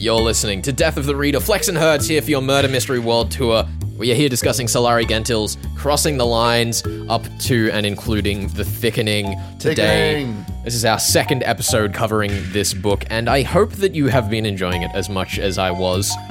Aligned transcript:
You're 0.00 0.20
listening 0.20 0.62
to 0.62 0.72
Death 0.72 0.96
of 0.96 1.06
the 1.06 1.16
Reader. 1.16 1.40
Flex 1.40 1.66
and 1.66 1.76
Hertz 1.76 2.06
here 2.06 2.22
for 2.22 2.30
your 2.30 2.40
Murder 2.40 2.68
Mystery 2.68 3.00
World 3.00 3.32
Tour. 3.32 3.64
We 3.96 4.12
are 4.12 4.14
here 4.14 4.28
discussing 4.28 4.68
Sulari 4.68 5.08
Gentill's 5.08 5.58
Crossing 5.76 6.18
the 6.18 6.24
Lines 6.24 6.84
up 7.08 7.24
to 7.40 7.68
and 7.72 7.84
including 7.84 8.46
The 8.48 8.64
Thickening 8.64 9.34
today. 9.58 10.24
Thickening. 10.24 10.44
This 10.64 10.76
is 10.76 10.84
our 10.84 11.00
second 11.00 11.42
episode 11.42 11.92
covering 11.94 12.30
this 12.52 12.74
book, 12.74 13.04
and 13.10 13.28
I 13.28 13.42
hope 13.42 13.72
that 13.72 13.96
you 13.96 14.06
have 14.06 14.30
been 14.30 14.46
enjoying 14.46 14.82
it 14.82 14.90
as 14.94 15.08
much 15.10 15.40
as 15.40 15.58
I 15.58 15.72
was. 15.72 16.14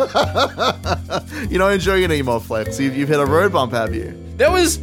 You're 1.49 1.59
not 1.59 1.73
enjoying 1.73 2.03
it 2.03 2.11
anymore, 2.11 2.39
Flex. 2.39 2.79
You've, 2.79 2.95
you've 2.95 3.09
hit 3.09 3.19
a 3.19 3.25
road 3.25 3.51
bump, 3.51 3.73
have 3.73 3.93
you? 3.93 4.13
There 4.37 4.49
was. 4.49 4.79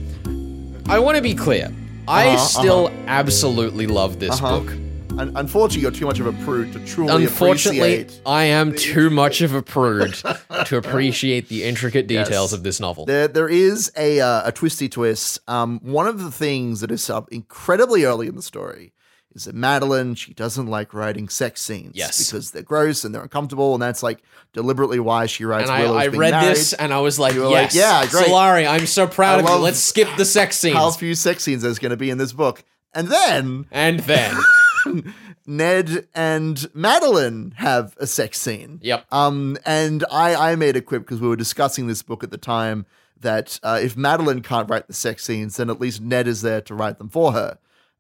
I 0.91 0.99
want 0.99 1.17
to 1.17 1.23
be 1.23 1.35
clear. 1.35 1.73
I 2.07 2.29
Uh-huh, 2.29 2.37
still 2.45 2.91
absolutely 3.07 3.87
love 3.87 4.21
this 4.21 4.33
Uh-huh. 4.43 4.61
book. 4.61 4.77
Un- 5.17 5.33
unfortunately, 5.37 5.83
you're 5.83 5.91
too 5.93 6.07
much 6.07 6.19
of 6.19 6.27
a 6.27 6.33
prude 6.45 6.73
to 6.73 6.85
truly 6.85 7.25
appreciate. 7.25 7.31
Unfortunately. 7.31 8.07
I 8.27 8.45
am 8.45 8.75
too 8.75 9.11
much 9.11 9.41
of 9.43 9.55
a 9.55 9.63
prude 9.63 10.15
to 10.67 10.77
appreciate 10.77 11.49
the 11.49 11.63
intricate 11.65 12.07
details 12.09 12.31
Yes. 12.31 12.53
of 12.53 12.63
this 12.65 12.81
novel. 12.81 13.07
There, 13.07 13.29
there 13.29 13.49
is 13.49 13.93
a 13.97 14.21
uh, 14.21 14.49
a 14.49 14.53
twisty 14.53 14.89
twist. 14.89 15.39
Um, 15.49 15.79
one 15.83 16.07
of 16.09 16.21
the 16.23 16.31
things 16.33 16.81
that 16.81 16.91
is 16.91 17.09
up 17.09 17.31
incredibly 17.31 18.05
early 18.05 18.27
in 18.27 18.35
the 18.35 18.43
story 18.43 18.93
is 19.37 19.45
that 19.45 19.55
Madeline 19.55 20.15
she 20.17 20.33
doesn't 20.35 20.67
like 20.67 20.93
writing 20.95 21.29
sex 21.29 21.61
scenes, 21.63 21.93
Yes. 21.95 22.27
because 22.27 22.51
they're 22.51 22.63
gross 22.63 23.05
and 23.05 23.15
they're 23.15 23.23
uncomfortable, 23.23 23.73
and 23.75 23.83
that's 23.83 24.03
like 24.03 24.21
deliberately 24.53 24.99
why 25.01 25.27
she 25.27 25.45
writes. 25.45 25.71
and 25.71 25.79
I, 25.93 26.07
read 26.07 26.31
married. 26.33 26.49
this 26.51 26.73
and 26.73 26.93
I 26.93 27.01
was 27.01 27.19
like, 27.21 27.35
yes, 27.35 27.45
like, 27.51 27.75
yeah, 27.75 28.07
great. 28.11 28.27
Sulari, 28.27 28.69
I'm 28.69 28.87
so 28.87 29.07
proud 29.07 29.41
I 29.41 29.43
of 29.45 29.49
you. 29.59 29.65
Let's 29.65 29.79
skip 29.79 30.09
the 30.17 30.25
sex 30.25 30.57
scenes. 30.57 30.77
How 30.77 30.91
few 30.91 31.15
sex 31.15 31.45
scenes 31.45 31.63
there's 31.63 31.79
going 31.79 31.91
to 31.91 31.97
be 31.97 32.11
in 32.11 32.19
this 32.19 32.33
book, 32.33 32.65
and 32.93 33.09
then 33.09 33.67
and 33.73 34.01
then, 34.01 34.37
Ned 35.47 36.09
and 36.15 36.75
Madeline 36.75 37.55
have 37.57 37.97
a 37.99 38.07
sex 38.07 38.41
scene. 38.41 38.81
yep. 38.83 39.07
Um, 39.13 39.57
and 39.65 40.05
I, 40.11 40.53
I 40.53 40.57
made 40.57 40.77
a 40.77 40.81
quip 40.81 41.03
because 41.03 41.21
we 41.21 41.29
were 41.29 41.37
discussing 41.37 41.87
this 41.87 42.03
book 42.03 42.25
at 42.25 42.31
the 42.31 42.39
time 42.39 42.87
that 43.21 43.59
uh, 43.63 43.81
if 43.83 43.97
Madeline 43.97 44.43
can't 44.43 44.69
write 44.71 44.87
the 44.87 44.93
sex 44.93 45.25
scenes, 45.25 45.57
then 45.57 45.71
at 45.71 45.81
least 45.81 46.01
Ned 46.01 46.29
is 46.29 46.43
there 46.43 46.61
to 46.63 46.75
write 46.75 46.99
them 46.99 47.09
for 47.09 47.33
her, 47.33 47.59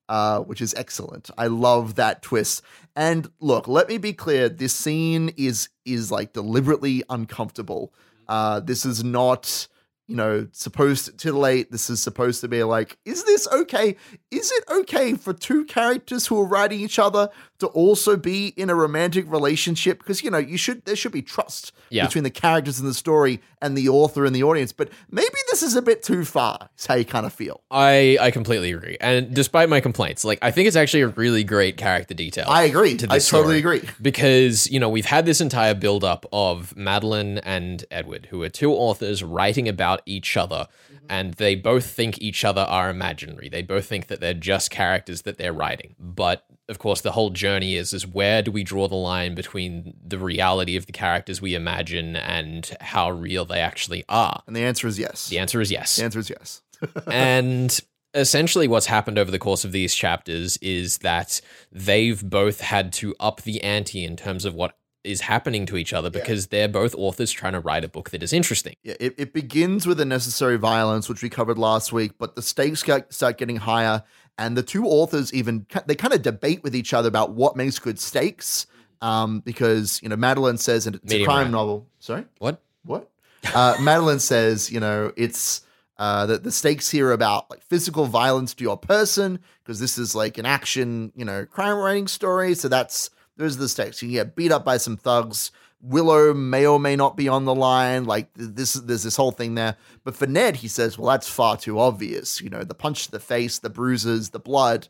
uh, 0.08 0.40
which 0.40 0.60
is 0.60 0.74
excellent. 0.74 1.30
I 1.36 1.48
love 1.48 1.96
that 1.96 2.22
twist. 2.22 2.62
And 2.94 3.30
look, 3.40 3.66
let 3.66 3.88
me 3.88 3.98
be 3.98 4.12
clear: 4.12 4.48
this 4.48 4.74
scene 4.74 5.32
is 5.36 5.68
is 5.84 6.12
like 6.12 6.32
deliberately 6.32 7.02
uncomfortable. 7.10 7.92
Uh, 8.28 8.60
this 8.60 8.84
is 8.84 9.02
not. 9.02 9.68
You 10.06 10.16
know, 10.16 10.48
supposed 10.52 11.06
to 11.06 11.12
titillate. 11.12 11.72
This 11.72 11.88
is 11.88 12.02
supposed 12.02 12.42
to 12.42 12.48
be 12.48 12.62
like, 12.62 12.98
is 13.06 13.24
this 13.24 13.48
okay? 13.50 13.96
Is 14.30 14.52
it 14.52 14.64
okay 14.70 15.14
for 15.14 15.32
two 15.32 15.64
characters 15.64 16.26
who 16.26 16.38
are 16.40 16.46
writing 16.46 16.80
each 16.80 16.98
other 16.98 17.30
to 17.64 17.72
also 17.74 18.16
be 18.16 18.48
in 18.48 18.70
a 18.70 18.74
romantic 18.74 19.30
relationship? 19.30 19.98
Because 19.98 20.22
you 20.22 20.30
know, 20.30 20.38
you 20.38 20.56
should 20.56 20.84
there 20.84 20.96
should 20.96 21.12
be 21.12 21.22
trust 21.22 21.72
Yeah. 21.90 22.06
between 22.06 22.24
the 22.24 22.30
characters 22.30 22.80
in 22.80 22.86
the 22.86 22.94
story 22.94 23.40
and 23.60 23.76
the 23.76 23.88
author 23.88 24.24
and 24.24 24.34
the 24.34 24.42
audience. 24.42 24.72
But 24.72 24.90
maybe 25.10 25.36
this 25.50 25.62
is 25.62 25.74
a 25.76 25.82
bit 25.82 26.02
too 26.02 26.24
far. 26.24 26.68
Is 26.78 26.86
how 26.86 26.94
you 26.94 27.04
kind 27.04 27.26
of 27.26 27.32
feel. 27.32 27.62
I, 27.70 28.18
I 28.20 28.30
completely 28.30 28.72
agree. 28.72 28.96
And 29.00 29.34
despite 29.34 29.68
my 29.68 29.80
complaints, 29.80 30.24
like 30.24 30.38
I 30.42 30.50
think 30.50 30.68
it's 30.68 30.76
actually 30.76 31.02
a 31.02 31.08
really 31.08 31.44
great 31.44 31.76
character 31.76 32.14
detail. 32.14 32.46
I 32.48 32.64
agree. 32.64 32.96
to 32.96 33.06
I 33.10 33.18
totally 33.18 33.58
agree. 33.58 33.82
because 34.00 34.70
you 34.70 34.78
know 34.80 34.88
we've 34.88 35.06
had 35.06 35.26
this 35.26 35.40
entire 35.40 35.74
build 35.74 36.04
up 36.04 36.26
of 36.32 36.76
Madeline 36.76 37.38
and 37.38 37.84
Edward, 37.90 38.28
who 38.30 38.42
are 38.42 38.48
two 38.48 38.72
authors 38.72 39.22
writing 39.22 39.68
about 39.68 40.02
each 40.06 40.36
other, 40.36 40.66
mm-hmm. 40.92 41.06
and 41.08 41.34
they 41.34 41.54
both 41.54 41.86
think 41.86 42.20
each 42.20 42.44
other 42.44 42.62
are 42.62 42.90
imaginary. 42.90 43.48
They 43.48 43.62
both 43.62 43.86
think 43.86 44.08
that 44.08 44.20
they're 44.20 44.34
just 44.34 44.70
characters 44.70 45.22
that 45.22 45.38
they're 45.38 45.52
writing. 45.52 45.94
But 45.98 46.44
of 46.68 46.78
course, 46.78 47.02
the 47.02 47.12
whole 47.12 47.30
journey 47.30 47.76
is 47.76 47.92
is 47.92 48.06
where 48.06 48.42
do 48.42 48.50
we 48.50 48.64
draw 48.64 48.88
the 48.88 48.94
line 48.94 49.34
between 49.34 49.94
the 50.04 50.18
reality 50.18 50.76
of 50.76 50.86
the 50.86 50.92
characters 50.92 51.40
we 51.42 51.54
imagine 51.54 52.16
and 52.16 52.76
how 52.80 53.10
real 53.10 53.44
they 53.44 53.60
actually 53.60 54.04
are? 54.08 54.42
And 54.46 54.56
the 54.56 54.64
answer 54.64 54.86
is 54.86 54.98
yes. 54.98 55.28
The 55.28 55.38
answer 55.38 55.60
is 55.60 55.70
yes 55.70 55.96
The 55.96 56.04
answer 56.04 56.18
is 56.18 56.30
yes. 56.30 56.62
and 57.06 57.80
essentially 58.14 58.68
what's 58.68 58.86
happened 58.86 59.18
over 59.18 59.30
the 59.30 59.38
course 59.38 59.64
of 59.64 59.72
these 59.72 59.94
chapters 59.94 60.56
is 60.58 60.98
that 60.98 61.40
they've 61.72 62.22
both 62.28 62.60
had 62.60 62.92
to 62.94 63.14
up 63.18 63.42
the 63.42 63.62
ante 63.62 64.04
in 64.04 64.16
terms 64.16 64.44
of 64.44 64.54
what 64.54 64.76
is 65.04 65.20
happening 65.20 65.66
to 65.66 65.76
each 65.76 65.92
other 65.92 66.08
because 66.08 66.46
they're 66.46 66.68
both 66.68 66.94
authors 66.94 67.30
trying 67.30 67.52
to 67.52 67.60
write 67.60 67.84
a 67.84 67.88
book 67.88 68.10
that 68.10 68.22
is 68.22 68.32
interesting. 68.32 68.74
Yeah, 68.82 68.94
it, 68.98 69.14
it 69.18 69.32
begins 69.34 69.86
with 69.86 70.00
unnecessary 70.00 70.56
violence, 70.56 71.10
which 71.10 71.22
we 71.22 71.28
covered 71.28 71.58
last 71.58 71.92
week, 71.92 72.12
but 72.18 72.34
the 72.34 72.42
stakes 72.42 72.82
start 73.10 73.36
getting 73.36 73.56
higher, 73.56 74.02
and 74.38 74.56
the 74.56 74.62
two 74.62 74.84
authors 74.86 75.32
even 75.32 75.66
they 75.86 75.94
kind 75.94 76.14
of 76.14 76.22
debate 76.22 76.62
with 76.62 76.74
each 76.74 76.92
other 76.92 77.08
about 77.08 77.32
what 77.32 77.56
makes 77.56 77.78
good 77.78 77.98
stakes. 77.98 78.66
Um, 79.02 79.40
because 79.40 80.00
you 80.02 80.08
know, 80.08 80.16
Madeline 80.16 80.56
says, 80.56 80.86
and 80.86 80.96
it's 80.96 81.04
Medium 81.04 81.28
a 81.28 81.32
crime 81.32 81.50
novel. 81.50 81.86
Sorry, 81.98 82.24
What? 82.38 82.62
what? 82.84 83.10
Uh, 83.54 83.76
Madeline 83.80 84.20
says, 84.20 84.70
you 84.70 84.80
know, 84.80 85.12
it's 85.16 85.60
uh, 85.98 86.24
that 86.26 86.42
the 86.42 86.50
stakes 86.50 86.90
here 86.90 87.08
are 87.08 87.12
about 87.12 87.50
like 87.50 87.62
physical 87.62 88.06
violence 88.06 88.54
to 88.54 88.64
your 88.64 88.78
person 88.78 89.38
because 89.62 89.78
this 89.78 89.98
is 89.98 90.14
like 90.14 90.38
an 90.38 90.46
action, 90.46 91.12
you 91.14 91.24
know, 91.24 91.44
crime 91.44 91.76
writing 91.76 92.08
story. 92.08 92.54
So 92.54 92.68
that's 92.68 93.10
those 93.36 93.56
are 93.56 93.60
the 93.60 93.68
stakes. 93.68 94.02
You 94.02 94.10
get 94.10 94.36
beat 94.36 94.52
up 94.52 94.64
by 94.64 94.76
some 94.76 94.96
thugs. 94.96 95.50
Willow 95.80 96.32
may 96.32 96.66
or 96.66 96.80
may 96.80 96.96
not 96.96 97.16
be 97.16 97.28
on 97.28 97.44
the 97.44 97.54
line. 97.54 98.04
Like 98.04 98.28
this, 98.34 98.74
there's 98.74 99.02
this 99.02 99.16
whole 99.16 99.32
thing 99.32 99.54
there. 99.54 99.76
But 100.02 100.16
for 100.16 100.26
Ned, 100.26 100.56
he 100.56 100.68
says, 100.68 100.98
well, 100.98 101.10
that's 101.10 101.28
far 101.28 101.56
too 101.56 101.78
obvious. 101.78 102.40
You 102.40 102.48
know, 102.48 102.64
the 102.64 102.74
punch 102.74 103.06
to 103.06 103.10
the 103.10 103.20
face, 103.20 103.58
the 103.58 103.70
bruises, 103.70 104.30
the 104.30 104.38
blood 104.38 104.88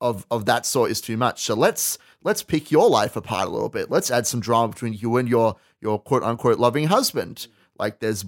of 0.00 0.26
of 0.30 0.46
that 0.46 0.66
sort 0.66 0.90
is 0.90 1.00
too 1.00 1.16
much. 1.16 1.42
So 1.42 1.54
let's 1.54 1.98
let's 2.22 2.42
pick 2.42 2.70
your 2.70 2.88
life 2.88 3.16
apart 3.16 3.48
a 3.48 3.50
little 3.50 3.68
bit. 3.68 3.90
Let's 3.90 4.10
add 4.10 4.26
some 4.26 4.40
drama 4.40 4.68
between 4.68 4.94
you 4.94 5.16
and 5.16 5.28
your 5.28 5.56
your 5.80 5.98
quote 5.98 6.22
unquote 6.22 6.58
loving 6.58 6.86
husband. 6.86 7.48
Like 7.78 8.00
there's 8.00 8.24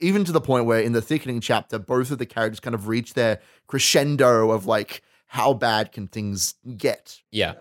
even 0.00 0.24
to 0.24 0.32
the 0.32 0.40
point 0.40 0.66
where 0.66 0.80
in 0.80 0.92
the 0.92 1.02
thickening 1.02 1.40
chapter, 1.40 1.78
both 1.78 2.10
of 2.10 2.18
the 2.18 2.26
characters 2.26 2.60
kind 2.60 2.74
of 2.74 2.88
reach 2.88 3.14
their 3.14 3.40
crescendo 3.66 4.50
of 4.50 4.66
like 4.66 5.02
how 5.26 5.52
bad 5.54 5.92
can 5.92 6.08
things 6.08 6.54
get. 6.76 7.20
Yeah. 7.30 7.54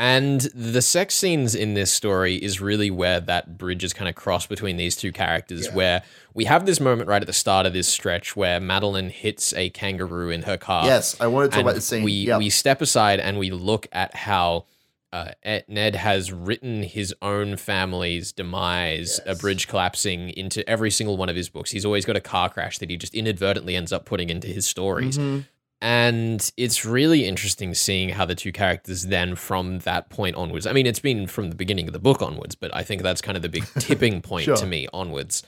And 0.00 0.42
the 0.54 0.80
sex 0.80 1.16
scenes 1.16 1.56
in 1.56 1.74
this 1.74 1.90
story 1.92 2.36
is 2.36 2.60
really 2.60 2.88
where 2.88 3.18
that 3.18 3.58
bridge 3.58 3.82
is 3.82 3.92
kind 3.92 4.08
of 4.08 4.14
crossed 4.14 4.48
between 4.48 4.76
these 4.76 4.94
two 4.94 5.10
characters, 5.10 5.66
Yeah. 5.66 5.74
where 5.74 6.02
we 6.34 6.44
have 6.44 6.66
this 6.66 6.78
moment 6.78 7.08
right 7.08 7.20
at 7.20 7.26
the 7.26 7.32
start 7.32 7.66
of 7.66 7.72
this 7.72 7.88
stretch 7.88 8.36
where 8.36 8.60
Madeline 8.60 9.10
hits 9.10 9.52
a 9.54 9.70
kangaroo 9.70 10.30
in 10.30 10.42
her 10.42 10.56
car. 10.56 10.84
yes, 10.84 11.16
I 11.20 11.26
wanted 11.26 11.48
to 11.50 11.56
talk 11.56 11.62
about 11.62 11.74
the 11.74 11.80
scene. 11.80 12.04
We 12.04 12.12
Yep. 12.12 12.38
we 12.38 12.48
step 12.48 12.80
aside 12.80 13.18
and 13.18 13.38
we 13.38 13.50
look 13.50 13.88
at 13.92 14.14
how 14.14 14.66
uh, 15.10 15.30
Ned 15.68 15.96
has 15.96 16.30
written 16.30 16.82
his 16.82 17.14
own 17.22 17.56
family's 17.56 18.30
demise, 18.30 19.18
a 19.26 19.34
bridge 19.34 19.66
collapsing 19.66 20.28
into 20.28 20.68
every 20.68 20.90
single 20.90 21.16
one 21.16 21.30
of 21.30 21.34
his 21.34 21.48
books. 21.48 21.70
He's 21.70 21.86
always 21.86 22.04
got 22.04 22.14
a 22.14 22.20
car 22.20 22.50
crash 22.50 22.76
that 22.78 22.90
he 22.90 22.98
just 22.98 23.14
inadvertently 23.14 23.74
ends 23.74 23.90
up 23.90 24.04
putting 24.04 24.28
into 24.28 24.48
his 24.48 24.66
stories. 24.66 25.16
Mhm. 25.16 25.46
And 25.80 26.50
it's 26.56 26.84
really 26.84 27.24
interesting 27.26 27.72
seeing 27.74 28.08
how 28.08 28.24
the 28.24 28.34
two 28.34 28.50
characters 28.50 29.04
then, 29.04 29.36
from 29.36 29.78
that 29.80 30.10
point 30.10 30.34
onwards, 30.34 30.66
I 30.66 30.72
mean, 30.72 30.86
it's 30.86 30.98
been 30.98 31.26
from 31.28 31.50
the 31.50 31.56
beginning 31.56 31.86
of 31.86 31.92
the 31.92 32.00
book 32.00 32.20
onwards, 32.20 32.56
but 32.56 32.74
I 32.74 32.82
think 32.82 33.02
that's 33.02 33.20
kind 33.20 33.36
of 33.36 33.42
the 33.42 33.48
big 33.48 33.64
tipping 33.78 34.20
point 34.20 34.44
Sure. 34.44 34.56
to 34.56 34.66
me 34.66 34.88
onwards, 34.92 35.44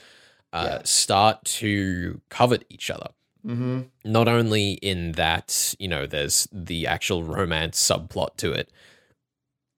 uh, 0.53 0.65
Yeah. 0.67 0.81
start 0.85 1.45
to 1.47 2.21
covet 2.29 2.65
each 2.71 2.91
other 2.91 3.09
Mhm. 3.47 3.87
not 4.05 4.29
only 4.29 4.73
in 4.75 5.13
that 5.13 5.75
you 5.79 5.89
know 5.89 6.07
there's 6.07 6.47
the 6.53 6.87
actual 6.87 7.23
romance 7.25 7.81
subplot 7.83 8.37
to 8.37 8.53
it 8.53 8.71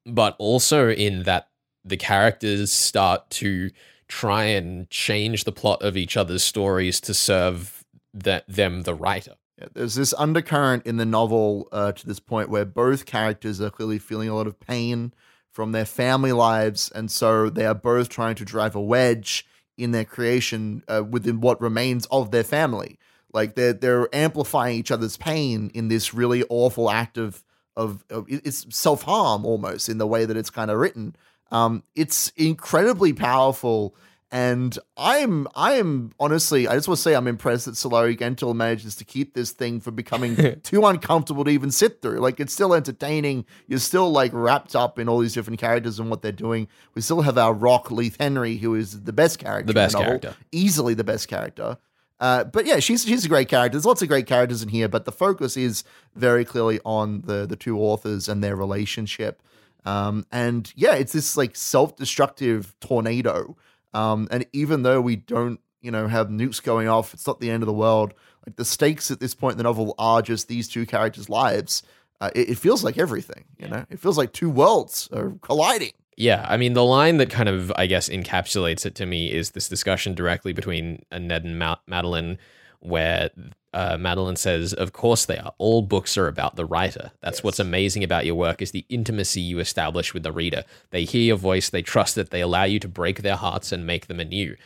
but 0.05 0.35
also 0.41 0.91
in 0.91 1.23
that 1.23 1.49
the 1.85 1.97
characters 1.97 2.73
start 2.73 3.31
to 3.31 3.71
try 4.09 4.45
and 4.47 4.91
change 4.91 5.45
the 5.45 5.53
plot 5.53 5.81
of 5.81 5.97
each 5.97 6.17
other's 6.17 6.43
stories 6.43 7.01
to 7.03 7.15
serve 7.15 7.85
that 8.13 8.45
them 8.49 8.83
the 8.83 8.95
writer 8.95 9.35
there's 9.75 9.95
this 9.95 10.15
undercurrent 10.15 10.87
in 10.87 10.97
the 10.97 11.07
novel 11.07 11.69
uh, 11.73 11.93
to 11.93 12.07
this 12.07 12.21
point 12.21 12.49
where 12.49 12.65
both 12.65 13.07
characters 13.07 13.61
are 13.61 13.71
clearly 13.71 13.99
feeling 13.99 14.29
a 14.29 14.35
lot 14.35 14.47
of 14.47 14.59
pain 14.61 15.13
from 15.51 15.73
their 15.73 15.85
family 15.85 16.33
lives, 16.33 16.91
and 16.95 17.11
so 17.11 17.51
they 17.51 17.67
are 17.67 17.75
both 17.75 18.09
trying 18.09 18.35
to 18.37 18.45
drive 18.45 18.75
a 18.75 18.81
wedge 18.81 19.47
in 19.77 19.91
their 19.91 20.05
creation 20.05 20.83
uh, 20.89 21.03
within 21.03 21.41
what 21.41 21.61
remains 21.61 22.07
of 22.07 22.31
their 22.31 22.45
family. 22.45 22.99
Like 23.33 23.55
they're 23.55 23.73
they're 23.73 24.15
amplifying 24.15 24.79
each 24.79 24.91
other's 24.91 25.17
pain 25.17 25.71
in 25.75 25.89
this 25.89 26.13
really 26.13 26.45
awful 26.49 26.91
act 26.91 27.17
of 27.19 27.43
of, 27.77 28.05
of 28.11 28.27
it's 28.29 28.67
self 28.75 29.03
harm 29.03 29.45
almost 29.45 29.89
in 29.89 29.99
the 29.99 30.07
way 30.07 30.25
that 30.25 30.37
it's 30.37 30.51
kind 30.51 30.71
of 30.71 30.79
written. 30.79 31.17
Um, 31.51 31.83
it's 31.95 32.29
incredibly 32.37 33.13
powerful 33.13 33.95
And 34.33 34.79
I'm 34.97 35.47
I 35.55 35.75
am 35.75 36.13
honestly, 36.19 36.67
I 36.67 36.75
just 36.75 36.89
want 36.89 36.97
to 36.97 37.03
say 37.03 37.15
I'm 37.15 37.29
impressed 37.29 37.67
that 37.67 37.75
Sulari 37.75 38.19
Gentill 38.19 38.55
manages 38.55 38.97
to 38.97 39.05
keep 39.05 39.35
this 39.35 39.53
thing 39.53 39.79
from 39.79 39.95
becoming 39.95 40.59
too 40.63 40.87
uncomfortable 40.87 41.45
to 41.45 41.51
even 41.51 41.71
sit 41.71 42.01
through. 42.01 42.19
Like 42.19 42.41
it's 42.41 42.55
still 42.55 42.73
entertaining. 42.73 43.45
You're 43.69 43.79
still 43.79 44.11
like 44.11 44.31
wrapped 44.33 44.75
up 44.75 44.99
in 44.99 45.07
all 45.07 45.19
these 45.19 45.35
different 45.35 45.61
characters 45.61 46.01
and 46.01 46.09
what 46.09 46.23
they're 46.23 46.33
doing. 46.33 46.67
We 46.95 47.03
still 47.03 47.21
have 47.21 47.37
our 47.37 47.53
Rock 47.53 47.91
Leith 47.91 48.17
Henry, 48.19 48.57
who 48.57 48.75
is 48.75 49.03
the 49.03 49.13
best 49.13 49.39
character. 49.39 49.67
The 49.67 49.75
best 49.75 49.95
in 49.95 50.01
novel. 50.01 50.19
character. 50.19 50.37
Easily 50.51 50.95
the 50.95 51.05
best 51.05 51.29
character. 51.29 51.77
Uh, 52.19 52.45
but 52.45 52.65
yeah, 52.65 52.79
she's 52.79 53.05
she's 53.05 53.27
a 53.27 53.29
great 53.29 53.49
character. 53.49 53.77
There's 53.77 53.85
lots 53.85 54.01
of 54.01 54.09
great 54.09 54.27
characters 54.27 54.63
in 54.63 54.71
here, 54.71 54.89
but 54.89 55.05
the 55.05 55.13
focus 55.13 55.59
is 55.59 55.85
very 56.15 56.47
clearly 56.47 56.81
on 56.87 57.21
the 57.27 57.45
the 57.45 57.57
two 57.57 57.79
authors 57.79 58.31
and 58.31 58.43
their 58.43 58.57
relationship. 58.57 59.43
Um, 59.85 60.25
and 60.33 60.73
yeah, 60.75 60.95
it's 60.95 61.13
this 61.13 61.37
like 61.37 61.55
self-destructive 61.55 62.75
tornado. 62.81 63.57
Um, 63.95 64.29
and 64.31 64.47
even 64.53 64.83
though 64.83 65.01
we 65.01 65.17
don't, 65.17 65.61
you 65.81 65.91
know, 65.91 66.07
have 66.09 66.29
nukes 66.29 66.63
going 66.63 66.89
off, 66.89 67.13
it's 67.15 67.27
not 67.27 67.41
the 67.41 67.51
end 67.51 67.63
of 67.63 67.67
the 67.67 67.73
world. 67.73 68.15
Like 68.47 68.57
the 68.57 68.65
stakes 68.65 69.11
at 69.11 69.21
this 69.21 69.35
point 69.35 69.53
in 69.53 69.59
the 69.59 69.65
novel 69.65 69.95
are 69.99 70.23
just 70.23 70.49
these 70.49 70.69
two 70.69 70.87
characters' 70.87 71.29
lives. 71.29 71.83
Uh, 72.21 72.31
it, 72.35 72.51
it 72.51 72.59
feels 72.59 72.85
like 72.85 72.99
everything, 72.99 73.45
you 73.59 73.69
know. 73.69 73.85
It 73.91 73.99
feels 73.99 74.17
like 74.17 74.33
two 74.33 74.51
worlds 74.51 75.09
are 75.13 75.37
colliding. 75.43 75.93
Yeah, 76.17 76.45
I 76.49 76.57
mean, 76.57 76.75
the 76.75 76.85
line 76.85 77.17
that 77.17 77.31
kind 77.31 77.49
of, 77.49 77.73
I 77.77 77.87
guess, 77.87 78.09
encapsulates 78.09 78.85
it 78.85 78.95
to 78.97 79.07
me 79.07 79.33
is 79.33 79.53
this 79.53 79.69
discussion 79.69 80.15
directly 80.15 80.53
between 80.53 81.05
Ned 81.11 81.45
and 81.45 81.59
Ma- 81.59 81.79
Madeline, 81.87 82.39
where 82.81 83.31
uh, 83.73 83.97
Madeline 83.99 84.37
says, 84.37 84.73
"Of 84.73 84.93
course 84.93 85.25
they 85.25 85.39
are. 85.39 85.55
All 85.59 85.83
books 85.83 86.17
are 86.19 86.29
about 86.29 86.57
the 86.57 86.65
writer. 86.67 87.13
That's 87.21 87.39
Yes. 87.39 87.45
what's 87.45 87.59
amazing 87.61 88.05
about 88.05 88.27
your 88.27 88.35
work 88.35 88.61
is 88.63 88.71
the 88.73 88.85
intimacy 88.89 89.41
you 89.41 89.59
establish 89.59 90.13
with 90.15 90.23
the 90.23 90.33
reader. 90.33 90.65
They 90.91 91.05
hear 91.05 91.23
your 91.23 91.37
voice, 91.37 91.71
they 91.71 91.83
trust 91.83 92.19
it, 92.19 92.31
they 92.31 92.41
allow 92.41 92.65
you 92.65 92.79
to 92.81 92.89
break 92.89 93.23
their 93.23 93.37
hearts 93.37 93.73
and 93.73 93.87
make 93.87 94.07
them 94.07 94.21
anew." 94.21 94.57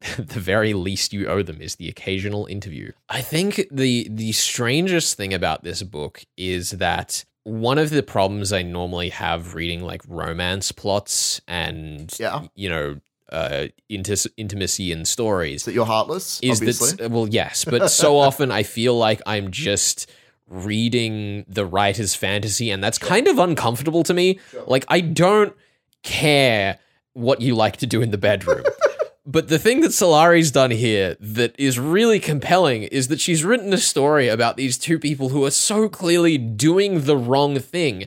the 0.18 0.40
very 0.40 0.74
least 0.74 1.12
you 1.14 1.26
owe 1.28 1.42
them 1.42 1.62
is 1.62 1.76
the 1.76 1.88
occasional 1.88 2.44
interview. 2.46 2.92
I 3.08 3.22
think 3.22 3.66
the 3.70 4.06
the 4.10 4.32
strangest 4.32 5.16
thing 5.16 5.32
about 5.32 5.62
this 5.64 5.82
book 5.82 6.24
is 6.36 6.72
that 6.72 7.24
one 7.44 7.78
of 7.78 7.88
the 7.90 8.02
problems 8.02 8.52
I 8.52 8.62
normally 8.62 9.08
have 9.10 9.54
reading 9.54 9.80
like 9.82 10.02
romance 10.06 10.72
plots 10.72 11.40
and 11.48 12.14
Yeah. 12.18 12.42
you 12.54 12.68
know 12.68 13.00
uh 13.32 13.66
inti- 13.90 14.26
intimacy 14.36 14.92
in 14.92 15.04
stories 15.04 15.62
Is 15.62 15.64
that 15.64 15.72
you're 15.74 15.86
heartless? 15.86 16.40
is 16.42 16.60
obviously. 16.60 16.96
that 16.96 17.10
well 17.10 17.28
yes 17.28 17.64
but 17.64 17.88
so 17.88 18.18
often 18.28 18.50
i 18.50 18.62
feel 18.62 18.96
like 18.96 19.22
i'm 19.26 19.50
just 19.50 20.10
reading 20.48 21.44
the 21.48 21.64
writer's 21.64 22.14
fantasy 22.14 22.70
and 22.70 22.84
that's 22.84 22.98
kind 22.98 23.26
of 23.28 23.38
uncomfortable 23.38 24.02
to 24.02 24.12
me 24.14 24.38
like 24.66 24.84
i 24.88 25.00
don't 25.00 25.54
care 26.02 26.78
what 27.14 27.40
you 27.40 27.54
like 27.54 27.78
to 27.78 27.86
do 27.86 28.02
in 28.02 28.10
the 28.10 28.18
bedroom 28.18 28.62
but 29.26 29.48
the 29.48 29.58
thing 29.58 29.80
that 29.80 29.90
sulari's 29.92 30.50
done 30.50 30.70
here 30.70 31.16
that 31.18 31.54
is 31.58 31.78
really 31.78 32.20
compelling 32.20 32.82
is 32.84 33.08
that 33.08 33.20
she's 33.20 33.42
written 33.44 33.72
a 33.72 33.78
story 33.78 34.28
about 34.28 34.56
these 34.56 34.76
two 34.76 34.98
people 34.98 35.30
who 35.30 35.44
are 35.44 35.50
so 35.50 35.88
clearly 35.88 36.36
doing 36.38 37.02
the 37.02 37.16
wrong 37.16 37.58
thing 37.58 38.06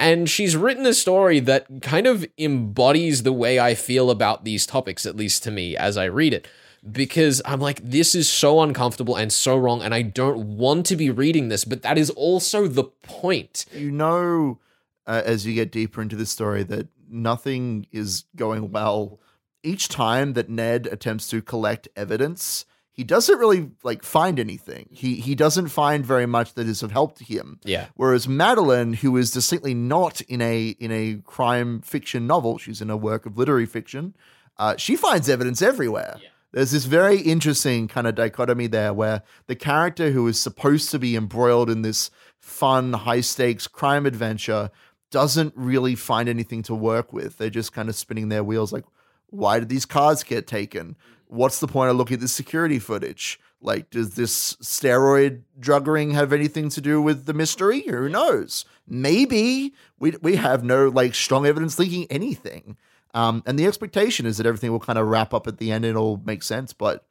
and 0.00 0.28
she's 0.28 0.56
written 0.56 0.84
a 0.86 0.94
story 0.94 1.38
that 1.40 1.66
kind 1.82 2.06
of 2.06 2.26
embodies 2.38 3.22
the 3.22 3.32
way 3.32 3.60
I 3.60 3.74
feel 3.74 4.10
about 4.10 4.44
these 4.44 4.66
topics, 4.66 5.06
at 5.06 5.16
least 5.16 5.42
to 5.44 5.50
me, 5.50 5.76
as 5.76 5.96
I 5.96 6.04
read 6.06 6.34
it. 6.34 6.46
Because 6.90 7.42
I'm 7.44 7.60
like, 7.60 7.80
this 7.82 8.14
is 8.14 8.28
so 8.28 8.60
uncomfortable 8.60 9.16
and 9.16 9.32
so 9.32 9.56
wrong, 9.56 9.82
and 9.82 9.92
I 9.92 10.02
don't 10.02 10.56
want 10.56 10.86
to 10.86 10.96
be 10.96 11.10
reading 11.10 11.48
this, 11.48 11.64
but 11.64 11.82
that 11.82 11.98
is 11.98 12.10
also 12.10 12.68
the 12.68 12.84
point. 13.02 13.66
you 13.72 13.90
know 13.90 14.58
uh, 15.06 15.22
as 15.24 15.46
you 15.46 15.54
get 15.54 15.72
deeper 15.72 16.00
into 16.02 16.16
this 16.16 16.30
story 16.30 16.62
that 16.64 16.88
nothing 17.08 17.86
is 17.92 18.24
going 18.36 18.70
well 18.72 19.20
each 19.66 19.88
time 19.88 20.32
that 20.34 20.48
ned 20.48 20.86
attempts 20.90 21.28
to 21.28 21.42
collect 21.42 21.88
evidence 21.96 22.64
he 22.92 23.04
doesn't 23.04 23.38
really 23.38 23.70
like 23.82 24.02
find 24.02 24.38
anything 24.40 24.88
he 24.90 25.16
he 25.16 25.34
doesn't 25.34 25.68
find 25.68 26.06
very 26.06 26.26
much 26.26 26.54
that 26.54 26.66
is 26.66 26.82
of 26.82 26.90
help 26.92 27.16
to 27.18 27.24
him 27.24 27.58
Yeah. 27.64 27.86
whereas 27.94 28.26
madeline 28.28 28.94
who 28.94 29.16
is 29.16 29.30
distinctly 29.30 29.74
not 29.74 30.20
in 30.22 30.40
a 30.40 30.68
in 30.78 30.90
a 30.92 31.20
crime 31.24 31.80
fiction 31.82 32.26
novel 32.26 32.56
she's 32.58 32.80
in 32.80 32.90
a 32.90 32.96
work 32.96 33.26
of 33.26 33.36
literary 33.36 33.66
fiction 33.66 34.14
uh, 34.58 34.76
she 34.76 34.96
finds 34.96 35.28
evidence 35.28 35.60
everywhere 35.60 36.16
there's 36.52 36.70
this 36.70 36.86
very 36.86 37.18
interesting 37.20 37.86
kind 37.88 38.06
of 38.06 38.14
dichotomy 38.14 38.66
there 38.68 38.94
where 38.94 39.20
the 39.46 39.56
character 39.56 40.10
who 40.12 40.26
is 40.26 40.40
supposed 40.40 40.90
to 40.90 40.98
be 40.98 41.14
embroiled 41.14 41.68
in 41.68 41.82
this 41.82 42.10
fun, 42.38 42.94
high 42.94 43.20
stakes 43.20 43.66
crime 43.66 44.06
adventure 44.06 44.70
doesn't 45.10 45.52
really 45.54 45.94
find 45.94 46.28
anything 46.28 46.62
to 46.62 46.74
work 46.74 47.12
with. 47.12 47.36
They're 47.36 47.50
just 47.50 47.72
kind 47.74 47.88
of 47.90 47.94
spinning 47.96 48.28
their 48.30 48.42
wheels 48.44 48.72
like, 48.72 48.84
why 49.30 49.58
did 49.58 49.68
these 49.68 49.86
cars 49.86 50.22
get 50.22 50.46
taken? 50.46 50.96
What's 51.28 51.60
the 51.60 51.66
point 51.66 51.90
of 51.90 51.96
looking 51.96 52.14
at 52.14 52.20
the 52.20 52.28
security 52.28 52.78
footage? 52.78 53.40
Like, 53.60 53.90
does 53.90 54.14
this 54.14 54.54
steroid 54.56 55.42
drug 55.58 55.88
ring 55.88 56.12
have 56.12 56.32
anything 56.32 56.68
to 56.70 56.80
do 56.80 57.00
with 57.02 57.26
the 57.26 57.34
mystery? 57.34 57.80
Who 57.88 58.08
knows? 58.08 58.64
Maybe 58.86 59.74
we 59.98 60.12
we 60.22 60.36
have 60.36 60.62
no 60.62 60.88
like 60.88 61.14
strong 61.14 61.46
evidence 61.46 61.78
linking 61.78 62.06
anything. 62.10 62.76
Um, 63.14 63.42
and 63.46 63.58
the 63.58 63.66
expectation 63.66 64.26
is 64.26 64.36
that 64.36 64.46
everything 64.46 64.70
will 64.72 64.80
kind 64.80 64.98
of 64.98 65.06
wrap 65.06 65.32
up 65.32 65.46
at 65.46 65.56
the 65.56 65.72
end 65.72 65.84
and 65.84 65.92
it'll 65.92 66.18
make 66.24 66.42
sense. 66.42 66.72
But 66.72 67.06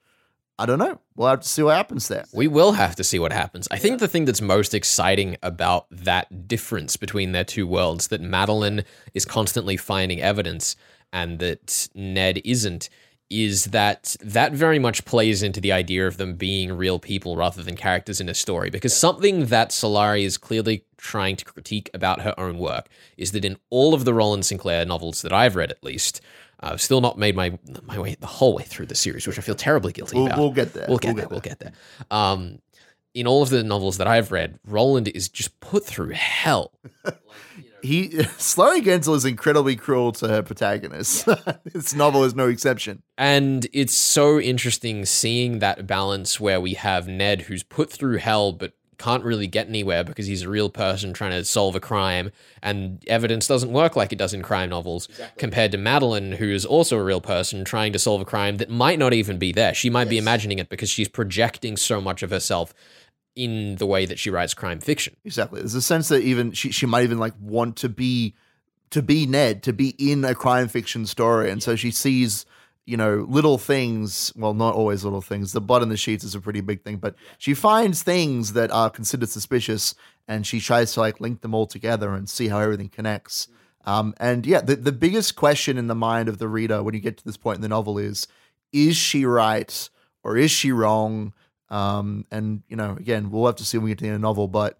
I 0.58 0.66
don't 0.66 0.80
know. 0.80 1.02
We'll 1.16 1.30
have 1.30 1.42
to 1.42 1.50
see 1.50 1.64
what 1.64 1.76
happens 1.76 2.08
there. 2.08 2.26
We 2.34 2.48
will 2.48 2.74
have 2.74 2.96
to 2.98 3.04
see 3.04 3.20
what 3.20 3.34
happens. 3.34 3.68
I 3.72 3.78
think 3.78 4.00
the 4.00 4.08
thing 4.08 4.26
that's 4.26 4.42
most 4.42 4.74
exciting 4.74 5.36
about 5.44 5.88
that 5.90 6.48
difference 6.48 6.96
between 6.96 7.34
their 7.34 7.44
two 7.44 7.68
worlds, 7.68 8.08
that 8.08 8.22
Madeline 8.22 8.86
is 9.14 9.26
constantly 9.26 9.76
finding 9.76 10.22
evidence 10.22 10.78
and 11.16 11.40
that 11.40 11.88
Ned 11.96 12.42
isn't, 12.44 12.90
is 13.30 13.66
that 13.66 14.16
that 14.22 14.52
very 14.52 14.78
much 14.78 15.06
plays 15.06 15.42
into 15.42 15.60
the 15.60 15.72
idea 15.72 16.06
of 16.06 16.18
them 16.18 16.36
being 16.36 16.74
real 16.74 17.00
people 17.00 17.38
rather 17.38 17.64
than 17.64 17.76
characters 17.76 18.20
in 18.22 18.30
a 18.30 18.34
story. 18.36 18.70
Because 18.70 18.96
something 18.96 19.46
that 19.48 19.70
Sulari 19.70 20.24
is 20.26 20.38
clearly 20.38 20.84
trying 20.98 21.38
to 21.38 21.46
critique 21.46 21.90
about 21.94 22.22
her 22.22 22.36
own 22.38 22.60
work 22.60 22.88
is 23.18 23.32
that 23.32 23.46
in 23.46 23.58
all 23.70 23.94
of 23.94 24.06
the 24.06 24.14
Rowland 24.14 24.46
Sinclair 24.46 24.86
novels 24.86 25.22
that 25.24 25.34
I've 25.34 25.56
read, 25.56 25.72
at 25.72 25.84
least, 25.84 26.22
I've 26.60 26.82
still 26.82 27.02
not 27.02 27.18
made 27.18 27.36
my 27.36 27.58
my 27.84 27.98
way 27.98 28.16
the 28.20 28.28
whole 28.28 28.56
way 28.56 28.64
through 28.64 28.88
the 28.88 28.96
series, 28.96 29.26
which 29.26 29.40
I 29.40 29.42
feel 29.42 29.56
terribly 29.56 29.94
guilty 29.94 30.18
We'll, 30.18 30.28
about. 30.28 30.38
we'll 30.40 30.52
get 30.52 30.74
there. 30.74 30.86
We'll 30.88 30.98
get 31.00 31.16
there. 31.16 31.28
We'll 31.30 31.40
get 31.40 31.60
there. 31.60 31.74
Um, 32.12 32.60
in 33.14 33.26
all 33.28 33.42
of 33.42 33.50
the 33.50 33.64
novels 33.64 33.98
that 33.98 34.08
I've 34.08 34.32
read, 34.32 34.60
Rowland 34.68 35.08
is 35.08 35.30
just 35.30 35.60
put 35.62 35.86
through 35.86 36.10
hell. 36.10 36.74
He 37.82 38.10
Sulari 38.38 38.84
Gentill 38.84 39.16
is 39.16 39.26
incredibly 39.26 39.76
cruel 39.76 40.12
to 40.14 40.28
her 40.28 40.42
protagonist. 40.42 41.28
this 41.64 41.94
novel 41.94 42.24
is 42.24 42.36
no 42.36 42.48
exception. 42.48 43.04
And 43.18 43.68
it's 43.74 43.94
so 43.94 44.40
interesting 44.40 45.06
seeing 45.06 45.60
that 45.60 45.88
balance 45.88 46.40
where 46.40 46.60
we 46.60 46.74
have 46.74 47.08
Ned 47.08 47.44
who's 47.44 47.64
put 47.64 47.92
through 47.92 48.18
hell 48.18 48.52
but 48.52 48.74
can't 48.98 49.24
really 49.24 49.48
get 49.48 49.68
anywhere 49.68 50.04
because 50.04 50.28
he's 50.28 50.44
a 50.44 50.50
real 50.50 50.70
person 50.70 51.14
trying 51.14 51.32
to 51.32 51.44
solve 51.44 51.76
a 51.76 51.80
crime 51.80 52.32
and 52.62 53.04
evidence 53.08 53.48
doesn't 53.48 53.72
work 53.72 53.96
like 53.96 54.14
it 54.14 54.18
does 54.18 54.34
in 54.34 54.42
crime 54.42 54.70
novels 54.70 55.08
compared 55.38 55.72
to 55.72 55.78
Madeline 55.78 56.34
who's 56.34 56.66
also 56.66 56.98
a 56.98 57.04
real 57.04 57.22
person 57.22 57.66
trying 57.66 57.92
to 57.94 58.00
solve 58.00 58.22
a 58.22 58.26
crime 58.26 58.58
that 58.58 58.70
might 58.70 59.00
not 59.00 59.14
even 59.14 59.38
be 59.38 59.52
there. 59.52 59.74
She 59.74 59.90
might 59.90 60.10
be 60.10 60.18
imagining 60.18 60.60
it 60.60 60.70
because 60.70 60.90
she's 60.90 61.08
projecting 61.08 61.78
so 61.78 62.00
much 62.00 62.24
of 62.24 62.30
herself 62.30 62.74
in 63.36 63.76
the 63.76 63.86
way 63.86 64.06
that 64.06 64.20
she 64.20 64.30
writes 64.30 64.54
crime 64.54 64.80
fiction. 64.80 65.16
Exactly. 65.26 65.60
There's 65.60 65.76
a 65.76 65.82
sense 65.82 66.08
that 66.08 66.22
even 66.22 66.52
she, 66.52 66.72
she 66.72 66.86
might 66.86 67.04
even 67.04 67.18
like 67.18 67.34
want 67.40 67.76
to 67.78 67.90
be 67.90 68.34
to 68.92 69.02
be 69.02 69.26
Ned, 69.26 69.64
to 69.64 69.74
be 69.74 69.90
in 69.98 70.24
a 70.24 70.36
crime 70.36 70.68
fiction 70.68 71.06
story. 71.06 71.50
And 71.50 71.62
so 71.62 71.76
she 71.76 71.92
sees, 71.92 72.46
you 72.86 72.96
know, 72.96 73.26
little 73.28 73.58
things. 73.58 74.32
Well, 74.36 74.54
not 74.54 74.76
always 74.76 75.04
little 75.04 75.22
things. 75.22 75.52
The 75.52 75.62
blood 75.62 75.84
in 75.84 75.90
the 75.90 75.98
sheets 75.98 76.24
is 76.24 76.36
a 76.36 76.40
pretty 76.40 76.62
big 76.62 76.84
thing, 76.84 76.98
but 76.98 77.16
she 77.38 77.54
finds 77.54 78.04
things 78.04 78.54
that 78.54 78.72
are 78.72 78.90
considered 78.90 79.30
suspicious 79.30 79.96
and 80.28 80.48
she 80.48 80.60
tries 80.60 80.94
to 80.94 81.02
like 81.02 81.20
link 81.20 81.42
them 81.42 81.54
all 81.54 81.68
together 81.68 82.14
and 82.14 82.30
see 82.30 82.48
how 82.48 82.60
everything 82.60 82.90
connects. 82.90 83.48
Um, 83.86 84.14
and 84.18 84.46
yeah, 84.46 84.62
the, 84.62 84.76
the 84.76 84.92
biggest 84.92 85.36
question 85.36 85.78
in 85.78 85.88
the 85.88 85.96
mind 85.96 86.30
of 86.30 86.38
the 86.38 86.48
reader 86.48 86.82
when 86.82 86.94
you 86.96 87.00
get 87.00 87.18
to 87.18 87.26
this 87.26 87.38
point 87.38 87.58
in 87.58 87.62
the 87.62 87.68
novel 87.68 87.98
is 87.98 88.28
is 88.72 88.96
she 88.96 89.26
right 89.26 89.90
or 90.24 90.38
is 90.38 90.52
she 90.52 90.72
wrong? 90.72 91.34
Um, 91.70 92.26
and 92.32 92.64
you 92.68 92.76
know, 92.76 92.92
again, 93.00 93.32
we'll 93.32 93.46
have 93.48 93.56
to 93.58 93.66
see 93.66 93.78
when 93.78 93.86
we 93.86 93.92
get 93.92 93.98
to 94.00 94.04
the 94.04 94.10
end 94.10 94.16
of 94.16 94.22
the 94.22 94.28
novel, 94.28 94.48
but 94.48 94.80